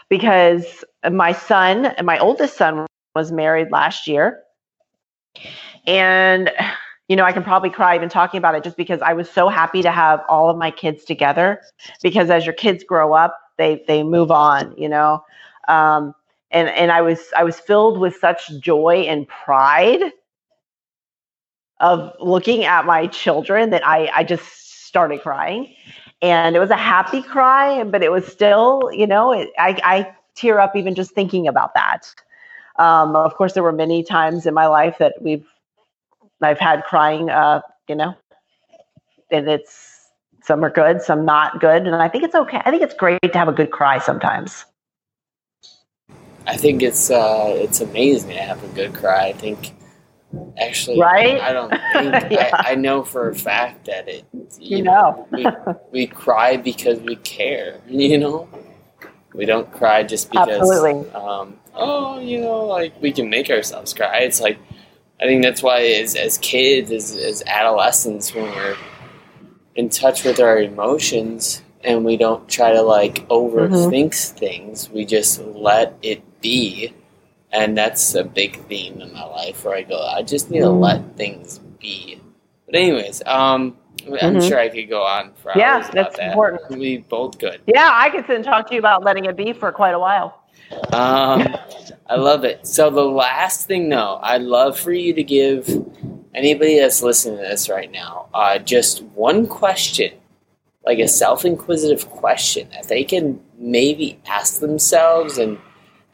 because 0.09 0.85
my 1.11 1.33
son 1.33 1.95
my 2.05 2.19
oldest 2.19 2.57
son 2.57 2.87
was 3.15 3.33
married 3.33 3.71
last 3.71 4.07
year. 4.07 4.41
And 5.87 6.51
you 7.09 7.17
know 7.17 7.25
i 7.25 7.33
can 7.33 7.43
probably 7.43 7.71
cry 7.71 7.97
even 7.97 8.09
talking 8.09 8.39
about 8.39 8.55
it 8.55 8.63
just 8.63 8.77
because 8.77 9.01
i 9.03 9.13
was 9.13 9.29
so 9.29 9.49
happy 9.49 9.83
to 9.83 9.91
have 9.91 10.21
all 10.29 10.49
of 10.49 10.57
my 10.57 10.71
kids 10.71 11.05
together 11.05 11.61
because 12.03 12.31
as 12.31 12.47
your 12.47 12.53
kids 12.55 12.85
grow 12.85 13.15
up 13.15 13.37
they 13.57 13.83
they 13.89 14.03
move 14.03 14.31
on 14.31 14.75
you 14.77 14.89
know? 14.89 15.25
Um, 15.67 16.15
and 16.51 16.69
and 16.69 16.93
i 16.93 17.01
was 17.01 17.19
i 17.37 17.45
was 17.45 17.59
filled 17.59 17.99
with 17.99 18.17
such 18.17 18.51
joy 18.61 19.07
and 19.09 19.27
pride 19.27 20.13
of 21.81 22.13
looking 22.21 22.65
at 22.65 22.85
my 22.85 23.07
children 23.07 23.71
that 23.71 23.87
i 23.87 24.11
i 24.15 24.23
just 24.23 24.87
started 24.87 25.21
crying 25.21 25.75
and 26.21 26.57
it 26.57 26.59
was 26.59 26.71
a 26.71 26.77
happy 26.77 27.23
cry, 27.23 27.85
but 27.85 28.03
it 28.03 28.11
was 28.11 28.27
still, 28.27 28.91
you 28.93 29.07
know, 29.07 29.33
it, 29.33 29.51
I, 29.59 29.79
I 29.85 30.15
tear 30.35 30.59
up 30.59 30.77
even 30.77 30.95
just 30.95 31.13
thinking 31.13 31.47
about 31.47 31.75
that. 31.75 32.13
Um, 32.79 33.17
of 33.17 33.35
course, 33.35 33.55
there 33.55 33.63
were 33.63 33.73
many 33.73 34.03
times 34.03 34.47
in 34.47 34.55
my 34.55 34.67
life 34.67 34.99
that 34.99 35.15
we've, 35.21 35.47
I've 36.41 36.59
had 36.59 36.85
crying, 36.85 37.31
uh, 37.31 37.61
you 37.89 37.97
know, 37.97 38.15
and 39.31 39.49
it's 39.49 39.99
some 40.43 40.65
are 40.65 40.71
good, 40.71 41.03
some 41.03 41.25
not 41.25 41.61
good, 41.61 41.87
and 41.87 41.97
I 41.97 42.09
think 42.09 42.25
it's 42.25 42.35
okay. 42.35 42.61
I 42.65 42.71
think 42.71 42.83
it's 42.83 42.95
great 42.95 43.21
to 43.23 43.39
have 43.39 43.49
a 43.49 43.53
good 43.53 43.71
cry 43.71 43.99
sometimes. 43.99 44.65
I 46.47 46.57
think 46.57 46.83
it's 46.83 47.11
uh, 47.11 47.53
it's 47.55 47.81
amazing 47.81 48.31
to 48.31 48.43
have 48.43 48.65
a 48.65 48.69
good 48.69 48.95
cry. 48.95 49.27
I 49.27 49.33
think 49.35 49.75
Actually, 50.59 51.01
right? 51.01 51.41
I 51.41 51.53
don't 51.53 51.71
think 51.93 52.33
yeah. 52.33 52.51
I, 52.53 52.73
I, 52.73 52.75
know 52.75 53.03
for 53.03 53.31
a 53.31 53.35
fact 53.35 53.87
that 53.87 54.09
it. 54.09 54.27
You, 54.33 54.79
you 54.79 54.83
know, 54.83 55.27
know 55.33 55.81
we, 55.91 55.91
we 56.01 56.07
cry 56.07 56.57
because 56.57 57.01
we 57.01 57.17
care. 57.17 57.81
You 57.89 58.19
know, 58.19 58.49
we 59.35 59.47
don't 59.47 59.71
cry 59.73 60.03
just 60.03 60.31
because. 60.31 60.49
Absolutely. 60.49 61.11
Um, 61.13 61.59
oh, 61.75 62.19
you 62.19 62.41
know, 62.41 62.65
like 62.65 63.01
we 63.01 63.13
can 63.13 63.31
make 63.31 63.51
ourselves 63.51 63.95
cry. 63.95 64.19
It's 64.19 64.41
like 64.41 64.59
I 65.21 65.25
think 65.25 65.43
that's 65.43 65.63
why 65.63 65.81
as 65.81 66.15
as 66.15 66.39
kids, 66.39 66.91
as 66.91 67.17
as 67.17 67.43
adolescents, 67.47 68.35
when 68.35 68.45
we're 68.45 68.77
in 69.75 69.89
touch 69.89 70.25
with 70.25 70.41
our 70.41 70.59
emotions 70.59 71.63
and 71.83 72.05
we 72.05 72.17
don't 72.17 72.49
try 72.49 72.73
to 72.73 72.83
like 72.83 73.27
overthink 73.29 74.11
mm-hmm. 74.11 74.37
things, 74.37 74.91
we 74.91 75.05
just 75.05 75.41
let 75.41 75.97
it 76.03 76.41
be 76.41 76.93
and 77.53 77.77
that's 77.77 78.15
a 78.15 78.25
big 78.25 78.63
theme 78.67 79.01
in 79.01 79.13
my 79.13 79.25
life 79.25 79.65
where 79.65 79.75
I 79.75 79.83
go, 79.83 80.01
I 80.01 80.23
just 80.23 80.51
need 80.51 80.61
to 80.61 80.71
let 80.71 81.17
things 81.17 81.59
be. 81.81 82.21
But 82.67 82.75
anyways, 82.75 83.23
um, 83.27 83.77
I'm 84.07 84.13
mm-hmm. 84.35 84.49
sure 84.49 84.59
I 84.59 84.69
could 84.69 84.89
go 84.89 85.03
on 85.03 85.33
for 85.35 85.53
yeah, 85.57 85.77
hours. 85.77 85.87
Yeah, 85.87 86.03
that's 86.03 86.17
that. 86.17 86.31
important. 86.31 86.79
We 86.79 86.99
both 86.99 87.39
could. 87.39 87.61
Yeah, 87.67 87.91
I 87.93 88.11
could 88.11 88.27
sit 88.27 88.37
and 88.37 88.45
talk 88.45 88.69
to 88.69 88.75
you 88.75 88.81
about 88.81 89.05
letting 89.05 89.25
it 89.25 89.37
be 89.37 89.53
for 89.53 89.73
quite 89.73 89.95
a 89.95 89.99
while. 89.99 90.45
Um, 90.93 91.57
I 92.09 92.17
love 92.17 92.45
it. 92.45 92.67
So 92.67 92.91
the 92.91 93.05
last 93.05 93.67
thing, 93.67 93.89
though, 93.89 94.19
I'd 94.23 94.43
love 94.43 94.79
for 94.79 94.93
you 94.93 95.15
to 95.15 95.23
give 95.23 95.69
anybody 96.35 96.79
that's 96.79 97.03
listening 97.03 97.39
to 97.39 97.43
this 97.43 97.69
right 97.69 97.91
now 97.91 98.29
uh, 98.35 98.59
just 98.59 99.03
one 99.03 99.47
question, 99.47 100.13
like 100.85 100.99
a 100.99 101.09
self-inquisitive 101.09 102.09
question 102.11 102.69
that 102.71 102.89
they 102.89 103.05
can 103.05 103.41
maybe 103.59 104.21
ask 104.27 104.61
themselves 104.61 105.39
and 105.39 105.59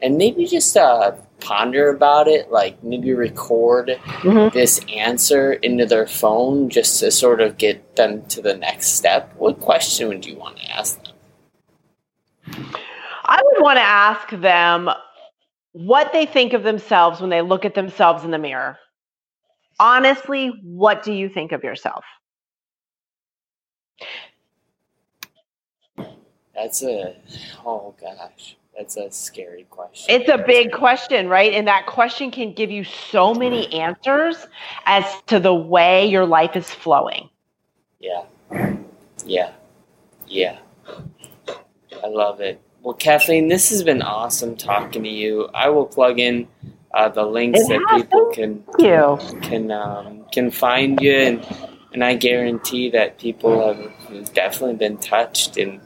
and 0.01 0.17
maybe 0.17 0.45
just 0.45 0.75
uh, 0.75 1.11
ponder 1.39 1.89
about 1.89 2.27
it, 2.27 2.51
like 2.51 2.83
maybe 2.83 3.13
record 3.13 3.89
mm-hmm. 3.89 4.53
this 4.57 4.79
answer 4.89 5.53
into 5.53 5.85
their 5.85 6.07
phone 6.07 6.69
just 6.69 6.99
to 6.99 7.11
sort 7.11 7.41
of 7.41 7.57
get 7.57 7.95
them 7.95 8.25
to 8.27 8.41
the 8.41 8.55
next 8.55 8.89
step, 8.89 9.33
what 9.37 9.59
question 9.59 10.07
would 10.07 10.25
you 10.25 10.35
want 10.35 10.57
to 10.57 10.71
ask 10.71 11.01
them? 11.03 11.13
I 13.25 13.41
would 13.43 13.63
want 13.63 13.77
to 13.77 13.83
ask 13.83 14.29
them 14.29 14.89
what 15.71 16.13
they 16.13 16.25
think 16.25 16.53
of 16.53 16.63
themselves 16.63 17.19
when 17.19 17.29
they 17.29 17.41
look 17.41 17.65
at 17.65 17.75
themselves 17.75 18.23
in 18.23 18.31
the 18.31 18.37
mirror. 18.37 18.77
Honestly, 19.79 20.51
what 20.63 21.03
do 21.03 21.11
you 21.11 21.27
think 21.27 21.51
of 21.51 21.63
yourself? 21.63 22.05
That's 26.53 26.81
a, 26.83 27.15
oh 27.65 27.93
gosh. 27.99 28.55
That's 28.77 28.97
a 28.97 29.09
scary 29.09 29.65
question. 29.69 30.13
It's 30.13 30.29
a 30.29 30.37
big 30.37 30.73
question, 30.73 31.29
right? 31.29 31.53
And 31.53 31.67
that 31.67 31.85
question 31.85 32.29
can 32.29 32.51
give 32.53 32.71
you 32.71 32.83
so 32.83 33.33
many 33.33 33.71
answers 33.73 34.47
as 34.85 35.05
to 35.27 35.39
the 35.39 35.53
way 35.53 36.05
your 36.05 36.25
life 36.25 36.55
is 36.57 36.69
flowing. 36.69 37.29
Yeah. 37.99 38.25
Yeah. 39.25 39.51
Yeah. 40.27 40.59
I 42.03 42.07
love 42.07 42.41
it. 42.41 42.61
Well, 42.81 42.95
Cathlene, 42.95 43.49
this 43.49 43.69
has 43.69 43.81
been 43.81 44.01
awesome 44.01 44.57
talking 44.57 45.03
to 45.03 45.09
you. 45.09 45.49
I 45.53 45.69
will 45.69 45.85
plug 45.85 46.19
in 46.19 46.47
uh, 46.93 47.09
the 47.09 47.23
links 47.23 47.59
it 47.61 47.69
that 47.69 47.95
people 47.95 48.31
can 48.33 48.63
you. 48.77 49.17
can 49.41 49.71
um, 49.71 50.25
can 50.31 50.51
find 50.51 51.01
you, 51.01 51.13
and 51.13 51.45
and 51.93 52.03
I 52.03 52.13
guarantee 52.15 52.89
that 52.91 53.17
people 53.17 53.73
have 54.09 54.33
definitely 54.33 54.75
been 54.75 54.97
touched 54.97 55.57
and 55.57 55.81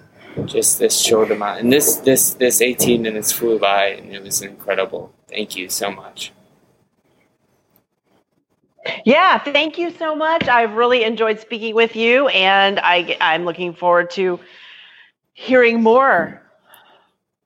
just 0.47 0.79
this 0.79 0.99
short 0.99 1.31
amount. 1.31 1.61
And 1.61 1.71
this 1.71 1.97
this 1.97 2.33
this 2.33 2.61
18 2.61 3.01
minutes 3.01 3.31
flew 3.31 3.59
by, 3.59 3.87
and 3.87 4.13
it 4.13 4.23
was 4.23 4.41
incredible. 4.41 5.13
Thank 5.27 5.55
you 5.55 5.69
so 5.69 5.91
much. 5.91 6.31
Yeah, 9.05 9.37
thank 9.37 9.77
you 9.77 9.91
so 9.91 10.15
much. 10.15 10.47
I've 10.47 10.73
really 10.73 11.03
enjoyed 11.03 11.39
speaking 11.39 11.75
with 11.75 11.95
you, 11.95 12.27
and 12.29 12.79
I 12.79 13.17
I'm 13.21 13.45
looking 13.45 13.73
forward 13.73 14.09
to 14.11 14.39
hearing 15.33 15.81
more 15.81 16.41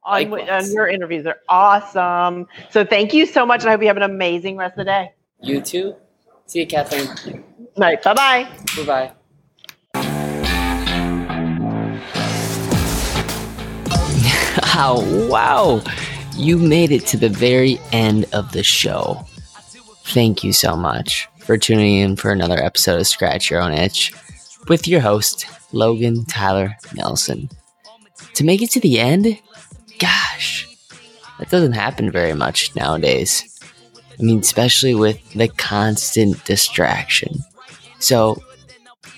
on, 0.04 0.34
on 0.50 0.72
your 0.72 0.88
interviews. 0.88 1.24
They're 1.24 1.42
awesome. 1.50 2.48
So 2.72 2.86
thank 2.86 3.14
you 3.14 3.26
so 3.26 3.46
much. 3.46 3.62
And 3.62 3.70
I 3.70 3.74
hope 3.74 3.82
you 3.82 3.88
have 3.88 3.98
an 3.98 4.04
amazing 4.04 4.58
rest 4.58 4.74
of 4.74 4.78
the 4.80 4.86
day. 4.86 5.14
You 5.42 5.62
too. 5.62 5.96
See 6.46 6.60
you, 6.60 6.68
Cathlene. 6.68 7.44
All 7.76 7.82
right. 7.82 8.02
Bye 8.02 8.14
bye. 8.14 8.48
Bye 8.78 8.86
bye. 8.86 9.12
Oh, 14.76 15.28
wow. 15.30 15.82
You 16.36 16.58
made 16.58 16.92
it 16.92 17.06
to 17.08 17.18
the 17.18 17.30
very 17.30 17.80
end 17.92 18.26
of 18.34 18.52
the 18.52 18.64
show. 18.64 19.24
Thank 20.06 20.44
you 20.44 20.52
so 20.52 20.76
much 20.76 21.28
for 21.40 21.58
tuning 21.58 21.98
in 21.98 22.16
for 22.16 22.32
another 22.32 22.58
episode 22.58 23.00
of 23.00 23.08
Scratch 23.08 23.50
Your 23.50 23.62
Own 23.62 23.74
Itch 23.74 24.14
with 24.68 24.88
your 24.88 25.00
host, 25.00 25.46
Logan 25.72 26.26
Tyler 26.26 26.76
Nelson. 26.96 27.50
To 28.36 28.44
make 28.44 28.62
it 28.62 28.72
to 28.72 28.80
the 28.80 29.00
end, 29.00 29.40
gosh, 30.00 30.68
that 31.40 31.50
doesn't 31.50 31.74
happen 31.74 32.12
very 32.12 32.34
much 32.34 32.76
nowadays. 32.76 33.60
I 34.20 34.24
mean, 34.24 34.40
especially 34.40 34.96
with 34.96 35.34
the 35.34 35.48
constant 35.50 36.44
distraction. 36.46 37.40
So, 38.00 38.42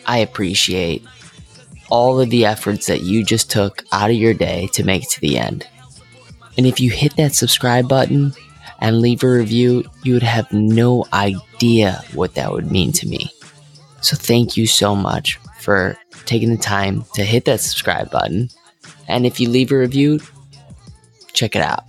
I 0.06 0.20
appreciate 0.20 1.04
all 1.90 2.20
of 2.20 2.30
the 2.30 2.46
efforts 2.46 2.88
that 2.88 3.02
you 3.02 3.24
just 3.24 3.52
took 3.52 3.84
out 3.92 4.10
of 4.10 4.16
your 4.16 4.34
day 4.34 4.68
to 4.74 4.84
make 4.84 5.04
it 5.04 5.10
to 5.10 5.22
the 5.22 5.38
end. 5.38 5.68
And 6.58 6.66
if 6.66 6.80
you 6.80 6.90
hit 6.90 7.16
that 7.18 7.36
subscribe 7.36 7.88
button 7.88 8.34
and 8.80 9.02
leave 9.02 9.24
a 9.24 9.30
review, 9.30 9.84
you 10.04 10.14
would 10.14 10.24
have 10.24 10.52
no 10.52 11.06
idea 11.14 12.04
what 12.14 12.36
that 12.36 12.52
would 12.52 12.72
mean 12.72 12.92
to 12.94 13.08
me. 13.08 13.32
So 14.02 14.16
thank 14.16 14.58
you 14.58 14.68
so 14.68 14.96
much 14.96 15.40
for 15.60 15.98
taking 16.26 16.50
the 16.50 16.58
time 16.58 17.06
to 17.14 17.24
hit 17.24 17.46
that 17.46 17.60
subscribe 17.60 18.12
button. 18.12 18.50
And 19.08 19.26
if 19.26 19.40
you 19.40 19.50
leave 19.50 19.72
a 19.72 19.78
review, 19.78 20.20
check 21.34 21.56
it 21.56 21.62
out. 21.62 21.84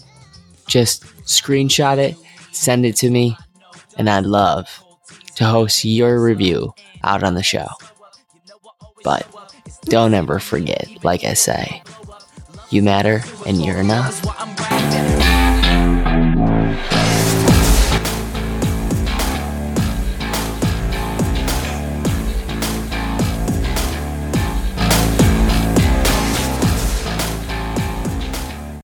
Just 0.67 1.05
screenshot 1.25 1.99
it, 1.99 2.17
send 2.53 2.85
it 2.85 2.97
to 2.97 3.11
me, 3.11 3.37
and 3.97 4.11
I'd 4.11 4.27
love 4.27 4.83
to 5.37 5.45
host 5.45 5.85
your 5.85 6.23
review 6.23 6.75
out 7.05 7.23
on 7.23 7.35
the 7.35 7.43
show. 7.43 7.69
But 9.05 9.27
don't 9.87 10.15
ever 10.15 10.39
forget, 10.39 10.89
like 11.05 11.25
I 11.25 11.35
say, 11.35 11.83
you 12.71 12.83
matter 12.83 13.23
and 13.47 13.65
you're 13.65 13.79
enough. 13.79 14.23